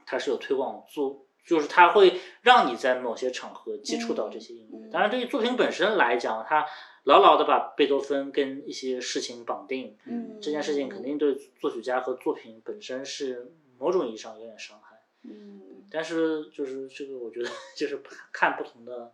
[0.05, 4.87] 它是有推广作，就是它会让你在某些场合接触到这些音乐。
[4.87, 6.65] 嗯当然，对于作品本身来讲，它
[7.03, 15.01] 牢牢的把贝多芬跟一些事情绑定，嗯这件事情肯定对作曲家和作品本身是某种意义上有点伤害。
[15.23, 19.13] 嗯但是就是这个，我觉得就是看不同的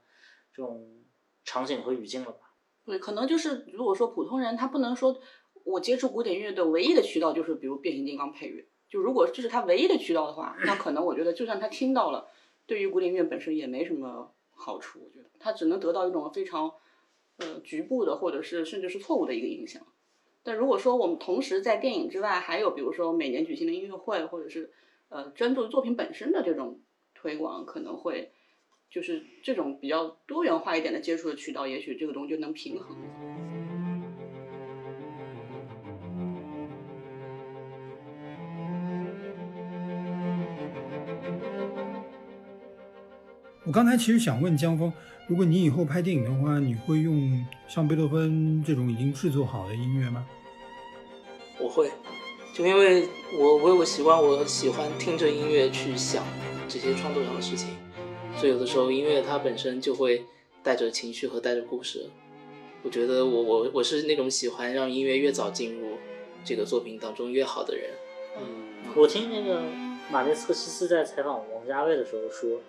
[0.59, 0.85] 这种
[1.45, 2.53] 场景和语境了吧。
[2.83, 5.21] 对，可能就是如果说普通人他不能说
[5.63, 12.27] 我接触古典音乐的唯一的渠道就是比如变形金刚配乐，就如果这是他唯一的渠道的话，那可能我觉得就算他听到了，
[12.65, 16.73] 对于古典音乐本身也没什么好处，我觉得他只能得到一种非常
[17.37, 19.81] 呃局部的或者是甚至是错误的一个影响。
[20.43, 24.73] 但如果说我们同时在电影之外，还有比如说每年举行的音乐会，或者是
[25.09, 26.81] 呃专注作品本身的这种
[27.13, 28.31] 推广，可能会
[28.91, 32.97] 就是这种比较多元化一点的接触的渠道，也许这个东西就能平衡。
[43.63, 44.91] 我刚才其实想问江峰，
[45.27, 50.25] 如果你以后拍电影的话，你会用像贝多芬这种已经制作好的音乐吗？
[51.59, 51.91] 我会，
[52.55, 56.23] 就因为我我有个习惯，我喜欢听着音乐去想
[56.67, 57.75] 这些创作上的事情，
[58.39, 60.23] 所以有的时候音乐它本身就会
[60.63, 62.05] 带着情绪和带着故事。
[62.81, 65.97] 我觉得我我我是那种喜欢让音乐越早进入
[66.45, 67.89] 这个作品当中越好的人。
[68.37, 69.61] 嗯，我听那个
[70.09, 72.61] 马列斯科西斯在采访王家卫的时候说，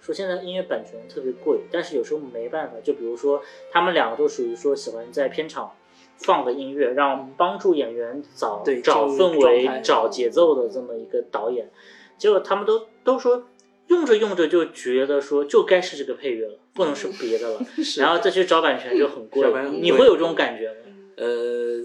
[0.00, 5.76] 说现在音乐版权特别贵，但是有时候没办法，就比如说他们两个都属于说喜欢在片场
[6.16, 11.68] 放个音乐，让帮助演员找对找氛围、找节奏的这么一个导演，
[12.16, 13.44] 结果他们都都说
[13.90, 17.60] 用着用着就觉得说就该是这个配乐了，不能是别的了，
[17.98, 19.42] 然后再去找版权就很贵
[19.80, 20.74] 你会有这种感觉吗？
[21.16, 21.84] 呃，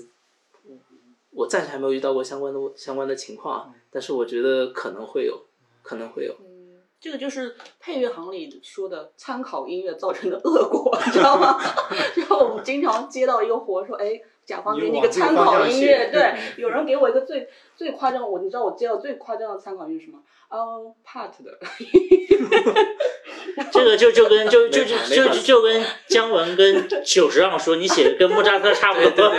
[1.31, 5.45] 我暂时还没有遇到过相关的相关的情况啊，但是我觉得可能会有，
[5.81, 6.33] 可能会有。
[6.39, 11.59] 嗯，这个就是配乐行里说的参考音乐造成的恶果， 你知道吗？
[12.15, 20.19] 然后我们经常接到一个活，说，哎，甲方给你一个参考音乐，对， 有人给我一个最最夸张，我你知道我接到最夸张的参考音乐是什么？
[20.51, 21.57] 嗯，Part 的，
[23.71, 29.25] 这个就就跟就就就就就就跟姜文跟久石让说你写的跟莫扎特差不多。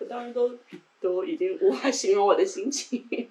[0.00, 0.50] 我当时都
[1.00, 3.28] 都已经无法形容我的心情。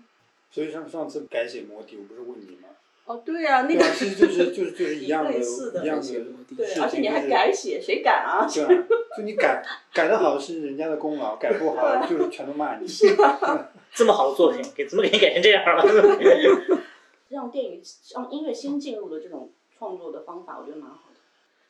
[0.52, 2.65] 所以上上次改写模体，我不是问你吗？
[3.06, 6.26] 哦，对呀、那个啊，其实 就是就是就是一样的，类似的一样的
[6.58, 8.48] 对而且你还改写，谁敢啊？
[8.52, 12.88] 对啊，就你改改的好是人家的功劳，改不好就是全都骂你。
[13.94, 15.84] 这么好的作品，给怎么给你改成这样了？
[17.30, 17.82] 让电影
[18.14, 21.20] 让音乐先进入的这种创作的方法，我觉得蛮好的。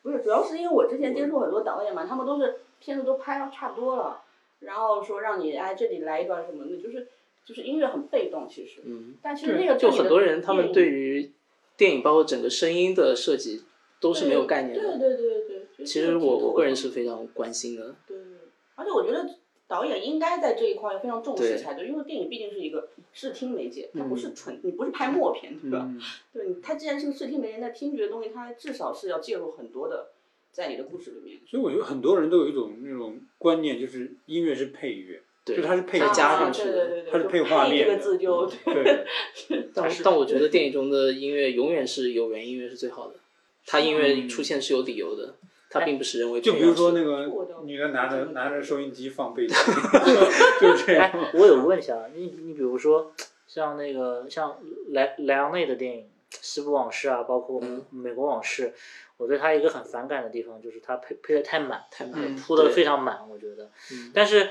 [0.02, 4.22] 不是，主要是因为我之前接触很多导演嘛，他们都是片子都拍到差不多了，
[4.60, 7.08] 然后说让你哎这里来一段什么的，就是
[7.46, 8.82] 就是音乐很被动其实。
[8.84, 11.30] 嗯，但其实那个就很多人他们对于
[11.76, 13.62] 电影包括整个声音的设计
[14.00, 14.98] 都是没有概念的。
[14.98, 15.86] 对对对对对。
[15.86, 17.94] 其实我我个人是非常关心的。
[18.06, 18.16] 对，
[18.74, 19.28] 而且我觉得
[19.68, 25.80] 导演应该在这一块非常重视才对，因为电影毕竟是一个视听媒介，它嗯不是纯，你不是拍默片，对吧？
[25.82, 26.00] 嗯，
[26.32, 30.12] 对，你它既然是个视听媒介，那听觉的东西，它至少是要介入很多的，
[30.52, 31.40] 在你的故事里面。
[31.46, 35.22] 所以我觉得很多人都有一种那种观念，就是音乐是配乐，对
[35.54, 39.04] 就它是配再加上去的对对对， 它是配画面的这个字就对，
[39.72, 43.14] 但但我觉得电影中的音乐永远是有源音乐是最好的，
[43.64, 45.34] 它音乐出现是有理由的，
[45.70, 49.54] 它并不是人为就比如说那个个女的拿着拿着收音机放背景
[50.60, 51.04] 就是这样。
[51.12, 53.12] 哎，我有个问题啊，你你比如说
[53.46, 54.56] 像那个像
[54.90, 56.00] 莱莱昂内的电影
[56.40, 58.68] 《西部往事》啊，包括嗯《美国往事》，
[59.16, 63.70] 我对他一个很反感的地方就是他配配的太满，太满嗯铺的非常满，我觉得。
[63.92, 64.48] 嗯但是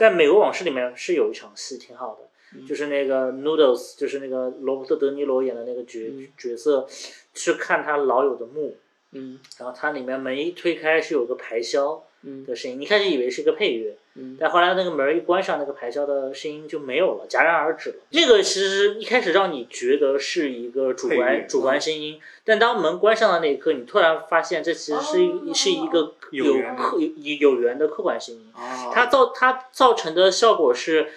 [0.00, 2.66] 在《美国往事》里面是有一场戏挺好的，嗯。
[2.66, 6.26] 就是那个 Noodles，就是那个罗伯特·德尼罗演的那个角、嗯。
[6.38, 6.88] 角色，
[7.34, 8.78] 去看他老友的墓，
[9.10, 9.38] 嗯。
[9.58, 12.02] 然后它里面门一推开是有个排箫嗯
[12.46, 17.96] 的声音，你一开始以为是一个配乐，嗯但后来那个门一关上，那个排箫的声音就没有了，戛然而止了。
[18.10, 26.44] 这个其实一开始让你觉得是一个主观主观声音，但当门关上的那一刻，你突然发现这其实是一、哦是一个有
[26.76, 28.52] 客有有缘的客观声音。
[28.54, 31.08] 啊，它造它造成的效果是，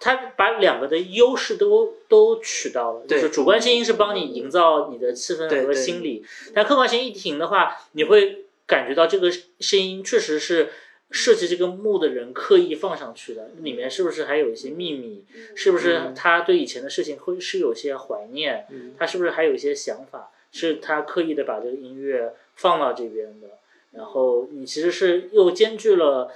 [0.00, 10.68] 它把两个的优势都都取到了，就是主观声音是帮你营造你的气氛和心理，但客观声音一停的话，你会感觉到这个声音确实是
[11.10, 15.24] 设计这个墓的人刻意放上去的，里面是不是还有一些秘密？
[15.56, 18.66] 是不是嗯他对以前的事情会是有些怀念？
[18.70, 20.30] 嗯他是不是还有一些想法？
[20.52, 23.48] 是他刻意的把这个音乐放到这边的？
[23.92, 26.30] 然后你其实是又兼具了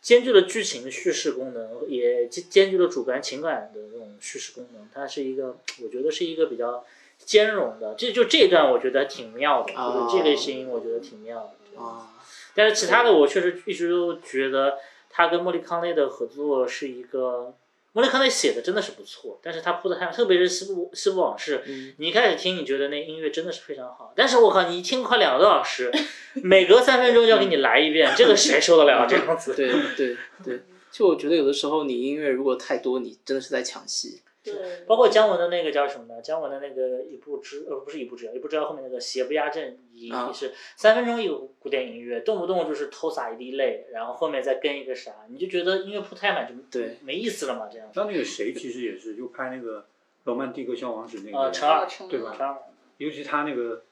[0.00, 4.88] 兼具了剧情叙事功能，也兼兼具了主观情感的这种叙事功能。
[4.92, 6.84] 它是一个，我觉得是一个比较
[7.18, 7.94] 兼容的。
[7.96, 11.52] 这就这一段我觉得挺妙的，啊就是这个声音我觉得挺妙的。
[11.76, 12.10] 啊，
[12.54, 14.78] 但是其他的我确实一直都觉得
[15.10, 17.54] 他跟莫里康内的合作是一个，
[17.92, 25.92] 莫里康内写的真的是不错，但是他铺的太，特别是西部西部往事，嗯你一开始听你觉得那音乐真的是非常好，但是我靠，你一听快两个多小时，
[26.42, 29.54] 每隔三分钟就要给你来一遍，这个谁受得了这样子？
[29.54, 34.22] 对对对，就我觉得有的时候你音乐如果太多，你真的是在抢戏。
[34.44, 36.20] 对，包括姜文的那个叫什么呢？
[36.20, 47.94] 姜文的那个一步之呃不是一步之遥，一步之遥后面那个邪不压正也是三分钟一个古典音乐，动不动就是偷洒一滴泪，然后后面再跟一个啥，你就觉得音乐铺太满就对没意思了嘛，这样子。
[47.94, 49.80] 像那个谁，其实也是就拍那个
[50.24, 52.58] 《罗曼蒂克消亡史》那个，呃陈二对吧陈二
[52.98, 53.82] 尤其他那个，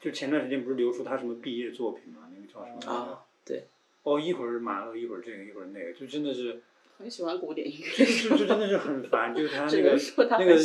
[0.00, 2.92] 就前段时间不是流出他什么毕业作品嘛，那个叫什么？
[2.92, 3.64] 啊对
[4.02, 6.62] 哦，一会儿马勒，一会儿这个，一会儿那个，就真的是，
[6.98, 10.56] 很喜欢古典音乐，就就真的是很烦，就是他 那个说他那个。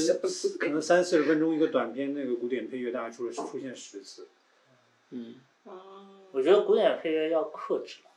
[0.60, 4.28] 可能三四十分钟一个短片，那个古典配乐大概出了出现十次。
[5.10, 8.10] 嗯，啊我觉得古典配乐要克制了，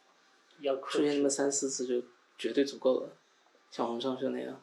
[0.60, 1.28] 要克制出现那么。
[1.28, 2.06] 三四次就
[2.38, 3.08] 绝对足够了，
[3.70, 4.62] 像红上秀那样，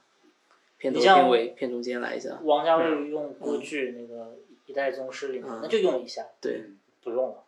[0.78, 2.40] 片头片尾片中间来一下。
[2.44, 4.24] 王家卫用歌剧那个
[4.66, 6.64] 《一代宗师》里面，嗯那就用一下，对，
[7.04, 7.44] 不用了。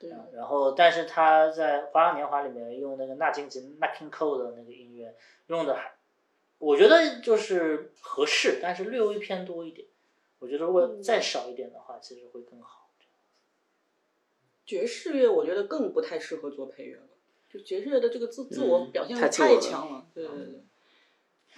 [0.00, 5.14] 对然后，但是他在《花样年华》里面用那个纳金吉 （Nat King Cole） 的那个音乐，
[5.46, 5.92] 用的还，
[6.58, 9.86] 我觉得就是合适，但是略微偏多一点。
[10.38, 12.88] 我觉得如果再少一点的话，其实会更好。
[14.64, 17.02] 爵士乐我觉得更不太适合做配乐了，
[17.52, 20.64] 就爵士乐的这个自自我表现力太强了，对对对，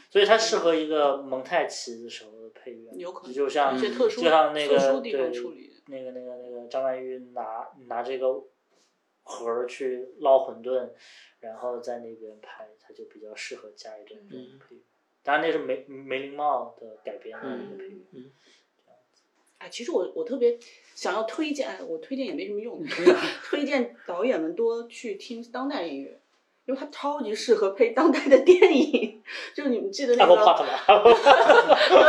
[0.09, 6.32] 所以它适合一个蒙太奇的时候的配乐，有可能就像一些特殊就像那个特殊地方对处理那个那个
[6.73, 8.33] 张曼玉拿拿这个
[9.23, 10.89] 盒儿去捞馄饨，
[11.41, 14.83] 然后在那边拍，它就比较适合加一点这种配乐。
[15.23, 18.31] 当然那是梅梅林茂的改编的一个配乐。
[19.59, 20.59] 哎，其实我我特别
[20.95, 22.83] 想要推荐，哎我推荐也没什么用，
[23.45, 26.22] 推荐导演们多去听当代音乐，
[26.67, 29.23] 因为它超级适合配当代的电影。
[29.55, 30.45] 就是你们记得那个对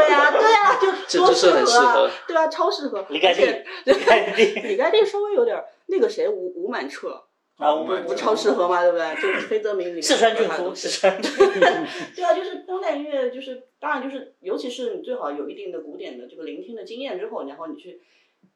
[0.10, 0.78] 呀、对呀、
[1.08, 3.06] 就多适啊合，对啊，超适合。
[3.10, 7.24] 李盖地而且，李盖地李盖地稍微有点儿那个谁吴吴满彻，
[7.58, 8.82] 啊，我们不超适合嘛？
[8.82, 9.16] 对不对？
[9.16, 18.02] 就是非泽明里面四川俊夫，他都是四川对啊，就是当代音乐，就是当然就是，尤其是你最好有一定的古典的这个聆听的经验之后，然后你去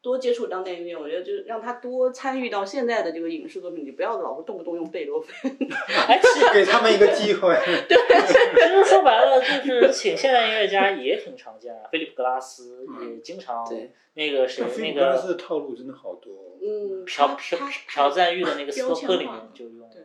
[0.01, 5.57] 多接触当代音乐，我觉得就是让他多参与到现在的这个影视作品里，不要老是动不动用贝多芬。
[6.07, 6.19] 哎，
[6.53, 7.55] 给他们一个机会。
[7.87, 16.57] 对其实说白了，就是请现代音乐家也挺常见啊，菲利普格拉斯也经常对那个谁那个利普格拉斯的套路真的好多。
[16.61, 17.57] 嗯，朴朴
[17.87, 20.01] 朴赞玉的那个斯标托克里面就用对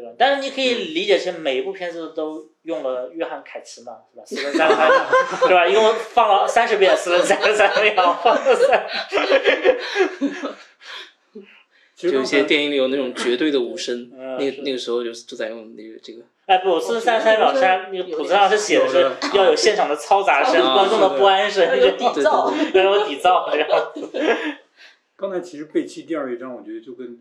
[0.00, 0.12] 对，吧？
[0.16, 4.24] 但是你可以理解成每一部片子都用了约翰凯奇嘛，是吧？
[4.24, 5.06] 四分 三十三秒，
[5.48, 5.66] 对吧？
[5.66, 8.86] 一共放了三十遍四分三十三秒，放了三。
[11.96, 22.54] 就一些电影里有那种绝对的无声，嗯那个那个时候就就在用那个这个，哎不，四分三十三秒，三那个谱子上是写的是要有现场的嘈杂声、啊观众的不安声，那个底对噪。
[22.72, 23.68] 要有底噪这样。
[25.18, 27.18] 刚才其实贝奇第二乐章，我觉得就跟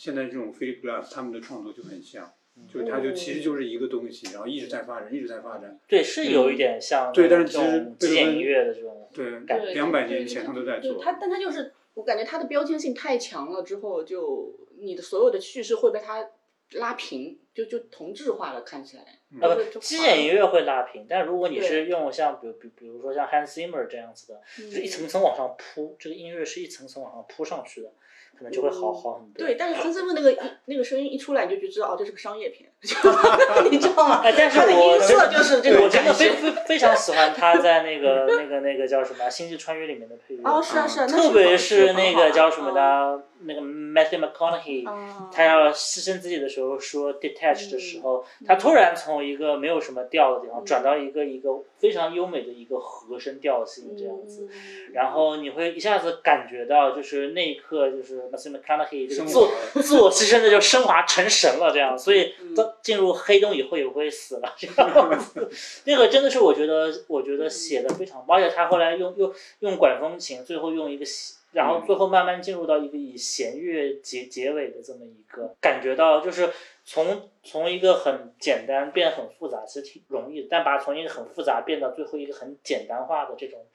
[0.00, 2.32] 现在这种 Philip Glass 他们的创作就很像，
[2.66, 5.78] 就是它就其实就是一个东西，然后一直在发展，一直在发展。
[5.86, 9.40] 对，是有一点像对但是其实种极简音乐的这种对，
[9.74, 10.94] 两百年前他都在做。
[10.94, 16.30] 对他，但他就是我感觉他的标签性太强了，之后就你的所有的叙事会被他
[16.72, 19.02] 拉平，就就同质化了，看起来。
[19.42, 27.92] 啊不，简音乐会拉平，但如果你是用像比如比比如说像 Hans Zimmer 这样子的，就是一层层往上铺，这个音乐是一层层往上铺上去的，
[28.40, 29.46] 可能就会好好很多。
[29.46, 32.70] 对，但是陈思文那个一那个声音一出来，你就就知道哦，这是个商业片，
[33.70, 34.22] 你知道吗？
[34.24, 54.92] 哎，但是他的我音色就是这个我真的非非非常喜欢他在那个那个那个叫什么《星际穿越》里面的配乐，哦，是啊是啊，特别是是那个叫什么的，的，那个 Matthew McConaughey，啊他要牺牲自己的时候说 detach 的嗯时候，他突然从一个没有什么调的地方转到一个一个非常优美的一个和声调性这样子，嗯。
[54.92, 59.48] 然后你会一下子感觉到，就是那一刻，就是 Matthew McConaughey 这个自我
[59.82, 62.54] 自我牺牲的就升华成神了，这样，所以嗯。
[62.54, 65.48] 到进入黑洞以后也不会死了，这样子。
[65.86, 71.36] 那个真的是我觉得，我觉得写的非常棒，而且他后来用用用管风琴，最后用一个弦。
[71.52, 76.50] 然后最后慢慢进入到一个以弦乐结结尾的这么一个，感觉到就是
[76.84, 83.66] 从从一个很简单变很复杂，其实挺容易的，但把从一个很复杂变到最后一个很简单化的这种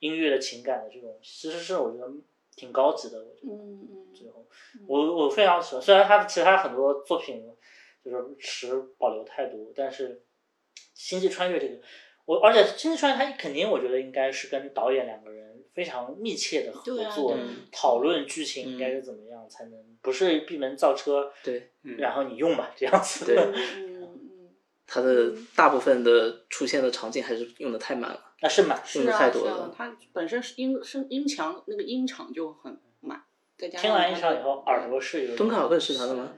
[0.00, 2.12] 音乐的情感的这种，其实是我觉得
[2.54, 3.18] 挺高级的。
[3.18, 4.46] 我觉得嗯嗯最后，
[4.86, 7.42] 我我非常喜欢，虽然他其他很多作品
[8.04, 10.16] 就是持保留态度，但是
[10.92, 11.80] 《星际穿越》这个，
[12.26, 15.41] 我而且《星际穿越》它肯定我觉得应该是跟导演两个人
[15.74, 17.36] 非常密切的合作，
[17.70, 23.24] 讨论剧情应该是怎么样才能，不是闭门造车，对，然后你用吧这样子。
[23.26, 23.36] 对。
[23.36, 24.48] 嗯嗯嗯，
[24.86, 29.52] 它的大部分的出现的场景还是用的太满了，那是满用的是啊是太多了，。
[29.52, 33.22] 啊它本身是音声音强那个音场就很满，
[33.56, 36.34] 再加上听完一场以后，耳朵是有点敦刻尔克是他的吗？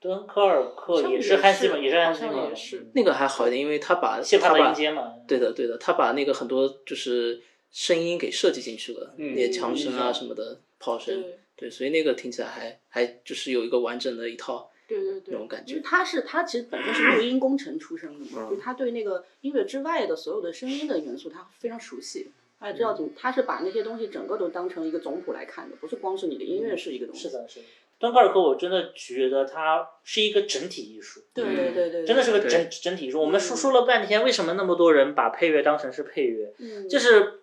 [0.00, 2.78] 敦刻尔克也是汉斯基本，也是汉好斯是。
[2.78, 7.42] 嗯那个还好一点，因为他把谢帕的他把音阶嘛，对的对的，他把那个很多就是
[7.72, 22.30] 声音给设计进去了，嗯那些枪声啊嗯什么的，炮声，对对，所以那个听起来还还就是有一个完整的一套，对对对，那种感觉因为他是他其实本身是录音工程出身的嘛，嗯就他对那个音乐之外的所有的声音的元素，他非常熟悉。
[22.58, 27.22] 他也知道怎嗯么，他是把那些东西整个都当成一个总谱来看的，不是光是你的音乐是一个东西。
[27.22, 27.66] 是的，是的。
[27.98, 33.18] 敦刻尔克，我真的觉得它是一个整体艺术，对对对对，真的是个整整体艺术。
[33.18, 36.52] 我们说说了半天，为什么那么多人把配乐当成是配乐？
[36.58, 37.39] 嗯，就是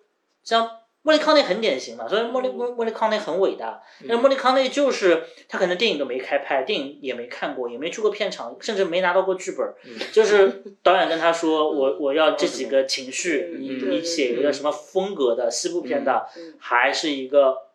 [0.48, 3.84] 像莫里康内很典型嘛，所以莫里莫莫里康内很伟大。
[4.08, 9.74] 但莫里康内就是他可能电影都没开拍，电影也没看过，也没去过片场，甚至没拿到过剧本。
[10.14, 17.68] 就是导演跟他说，我我要这几个情绪，你嗯你写一个什么风格的西部片的嗯，还是一个。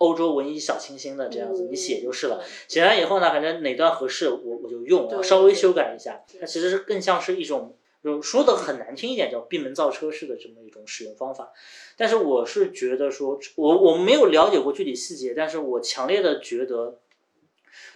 [0.00, 2.42] 欧洲文艺小清新的这样子，嗯你写就是了。
[2.66, 6.40] 写完以后呢，反正哪段合适我我就用，我稍微修改一下对。
[6.40, 11.52] 它其实是更像是一种就说的很难听一点，叫闭门造车式的这么一种使用方法。
[11.96, 16.98] 但是我是觉得说，我我没有了解过具体细节，但是我强烈的觉得，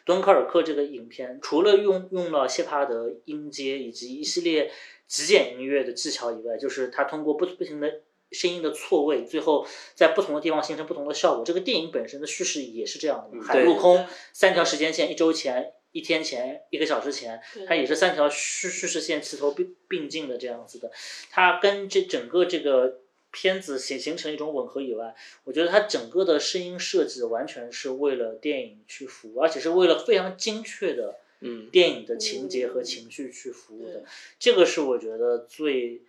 [0.04, 4.70] 敦刻尔克这个影片除了用用了谢帕德音阶以及一系列
[5.06, 11.44] 极简音乐的技巧以外，就是他通过不不停的声音的错位，最后在不同的地方形成不同的效果。
[11.44, 15.73] 这个电影本身的叙事也是这样的嘛，海陆空三条时间线，一周前。
[15.94, 20.90] 一天前，一个小时前，它也是三条叙叙事线齐头并并进的这样子的，
[21.30, 22.98] 它跟这整个这个
[23.30, 25.14] 片子形形成一种吻合以外，
[25.44, 31.70] 我觉得它整个的声音设计完全是为了电影去服务，而且是为了非常精确的嗯。
[31.70, 34.02] 电影的情节和情绪去服务的，
[34.40, 36.02] 这个是我觉得最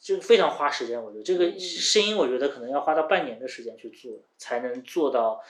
[0.00, 5.40] 就非常花时间，我觉得这个声音我觉得可能要花到半年的时间去做，才能做到。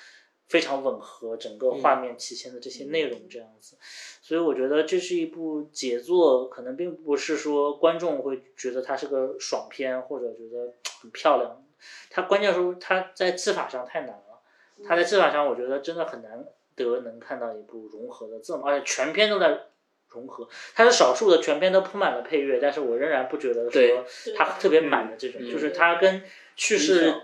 [0.51, 3.77] 非常吻合整个画面体现的这些内容，这样子，
[4.21, 11.65] 所以我觉得这是一部杰作，可能并不是说观众会觉得它是个爽片或者觉得很漂亮，
[12.11, 14.41] 它关键时候它在技法上太难了，
[14.85, 16.45] 它在技法上我觉得真的很难
[16.75, 19.67] 得能看到一部融合的这么，而且全片都在
[20.09, 24.05] 融合，它是少数的全片都铺满了配乐，但是我仍然不觉得说
[24.37, 26.25] 它特别满的这种，就是它跟
[26.57, 27.15] 叙事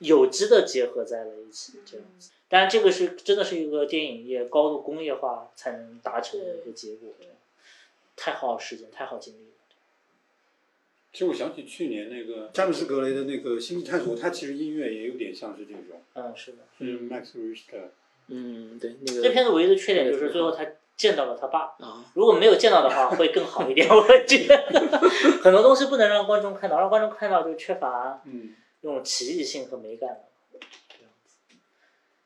[0.00, 2.32] 有机的结合在了一起，这样子。
[2.50, 7.08] 但这个是真的是一个电影业高度工业化才能达成的一个结果，
[8.16, 9.44] 太耗时间，太耗精力了。
[11.12, 16.02] 其实我想起去年那个詹姆斯格雷的那个《星际探索》，它其实音乐也有点像是这种。
[16.14, 16.58] 嗯，是的。
[16.78, 17.88] 是 Max Richter。
[18.28, 19.22] 嗯，对，那个。
[19.22, 20.66] 这片子唯一的缺点就是最后他
[20.96, 21.74] 见到了他爸。
[21.78, 22.04] 啊。
[22.14, 23.86] 如果没有见到的话，会更好一点。
[23.90, 24.56] 我觉得
[25.42, 30.29] 很多东西不能让观众看到，让观众看到就缺乏嗯那种奇异性和美感了。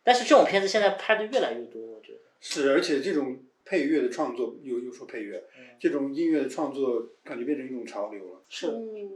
[0.04, 5.42] 但是这种片子现在拍的越来越多，我觉得是，而且这种配乐的创作，又又说配乐，
[5.80, 8.42] 这种音乐的创作，感觉变成一种潮流了。
[8.50, 8.66] 是，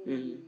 [0.06, 0.38] 嗯，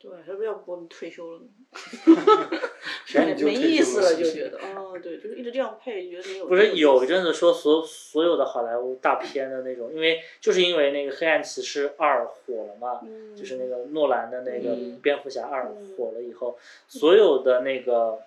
[0.00, 1.46] 对，要不要不我们退休了呢？
[3.14, 6.48] 没没意思了，就觉得，哦，对，就是一直这样配，觉得没有。
[6.48, 13.00] 不是有一阵子说所所有的好莱坞大片的那种，因为就是因为那个《黑暗骑士二》火了嘛，
[13.36, 15.66] 就是那个诺兰的那个《蝙蝠侠二》
[15.96, 16.58] 火了以后，
[16.88, 18.18] 所有的那个。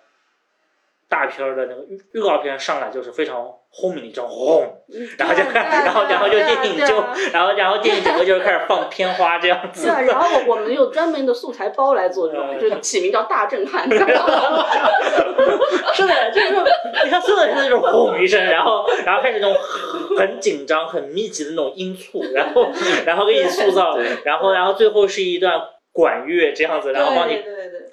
[1.10, 4.62] 大片的那个预预告片上来就是非常轰鸣一阵轰，
[5.18, 6.94] 然后就 然后然后就电影就
[7.32, 9.86] 然后然后电影整个就是开始放片花这样子。
[9.86, 13.88] 对啊，然后我我们有专门的素材包来做这种，就起名叫大震撼。
[15.92, 16.46] 是的，就是
[17.04, 19.56] 你看所有的那种轰一声，然后然后开始那种
[20.16, 22.68] 很紧张、很密集的那种音促，然后
[23.04, 25.60] 然后给你塑造，然后然后最后是一段
[25.92, 27.42] 管乐这样子，然后帮你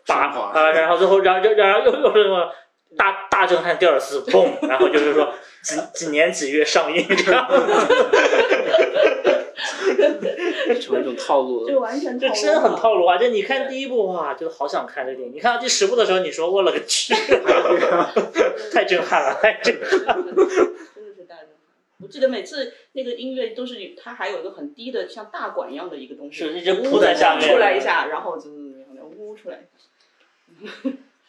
[0.06, 2.48] 拔啊，然后最后然后就然后又又是什么。
[2.95, 4.68] 大大震撼第二次，嘣！
[4.68, 7.47] 然后就是说几几年几月上映这样，
[10.80, 13.18] 成为一种套路就完全这真的很套路啊！
[13.18, 15.34] 就你看第一部哇，就好想看这电影。
[15.35, 17.14] 你看到第十部的时候，你说我勒个去，
[18.72, 20.23] 太震撼了，太震撼！
[20.23, 21.57] 真的是大震撼。
[22.01, 29.68] 我记得每次那个音乐都是它还有一个很低的像大管一样的一个东西，是一直铺在下面，出来一下，然后就呜出来。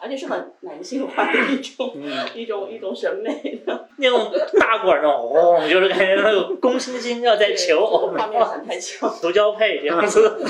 [0.00, 1.92] 而且是很男性化的一种
[2.34, 10.38] 一种一种审美的那种大管那种，哦，就是感觉那种攻心心要在求，画面感太强，头交配这样子。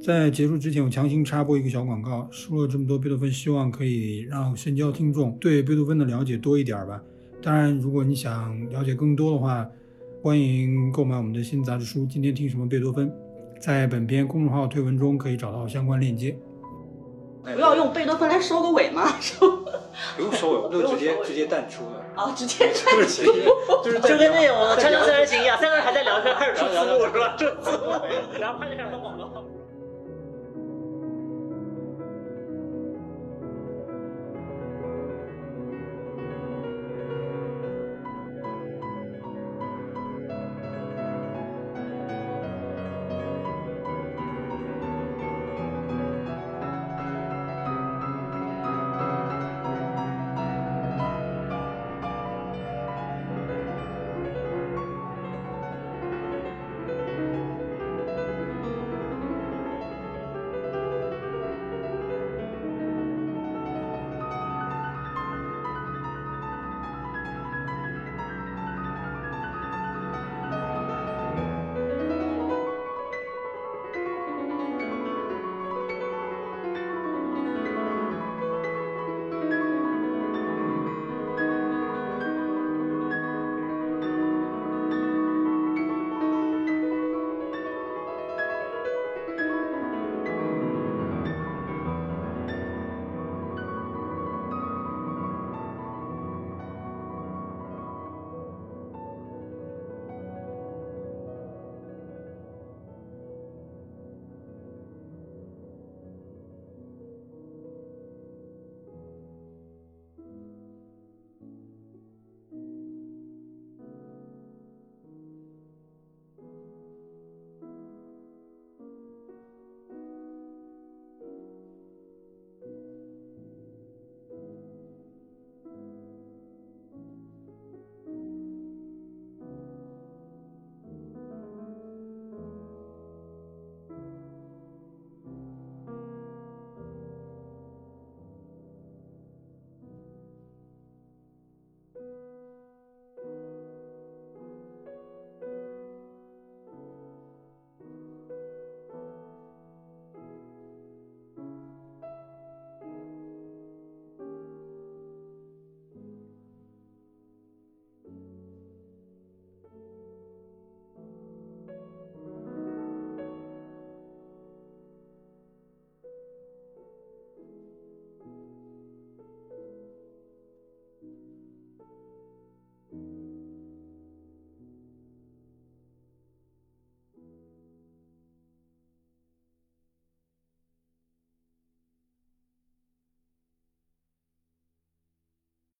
[0.00, 2.26] 在结束之前，我强行插播一个小广告。
[2.30, 7.02] 说了这么多贝多芬，希望可以让深交听众对贝多芬的了解多一点吧。
[7.42, 9.68] 当然，如果你想了解更多的话，
[10.22, 13.10] 欢迎购买我们的新杂志书《今天听什么贝多芬》。
[13.60, 16.36] 在本篇公众号推文中可以找到相关链接。
[17.42, 19.14] 不要用贝多芬来收个尾吗？
[19.20, 19.48] 收？
[20.16, 22.04] 不用收尾，就直接直接淡出了。
[22.14, 23.24] 啊，直接 淡出，
[23.82, 27.36] 就是就跟那种《锵锵三人行》一样，三个人还在聊天，开始出字幕是吧？
[27.38, 27.90] 出字幕，
[28.38, 29.07] 然后开始开始疯狂。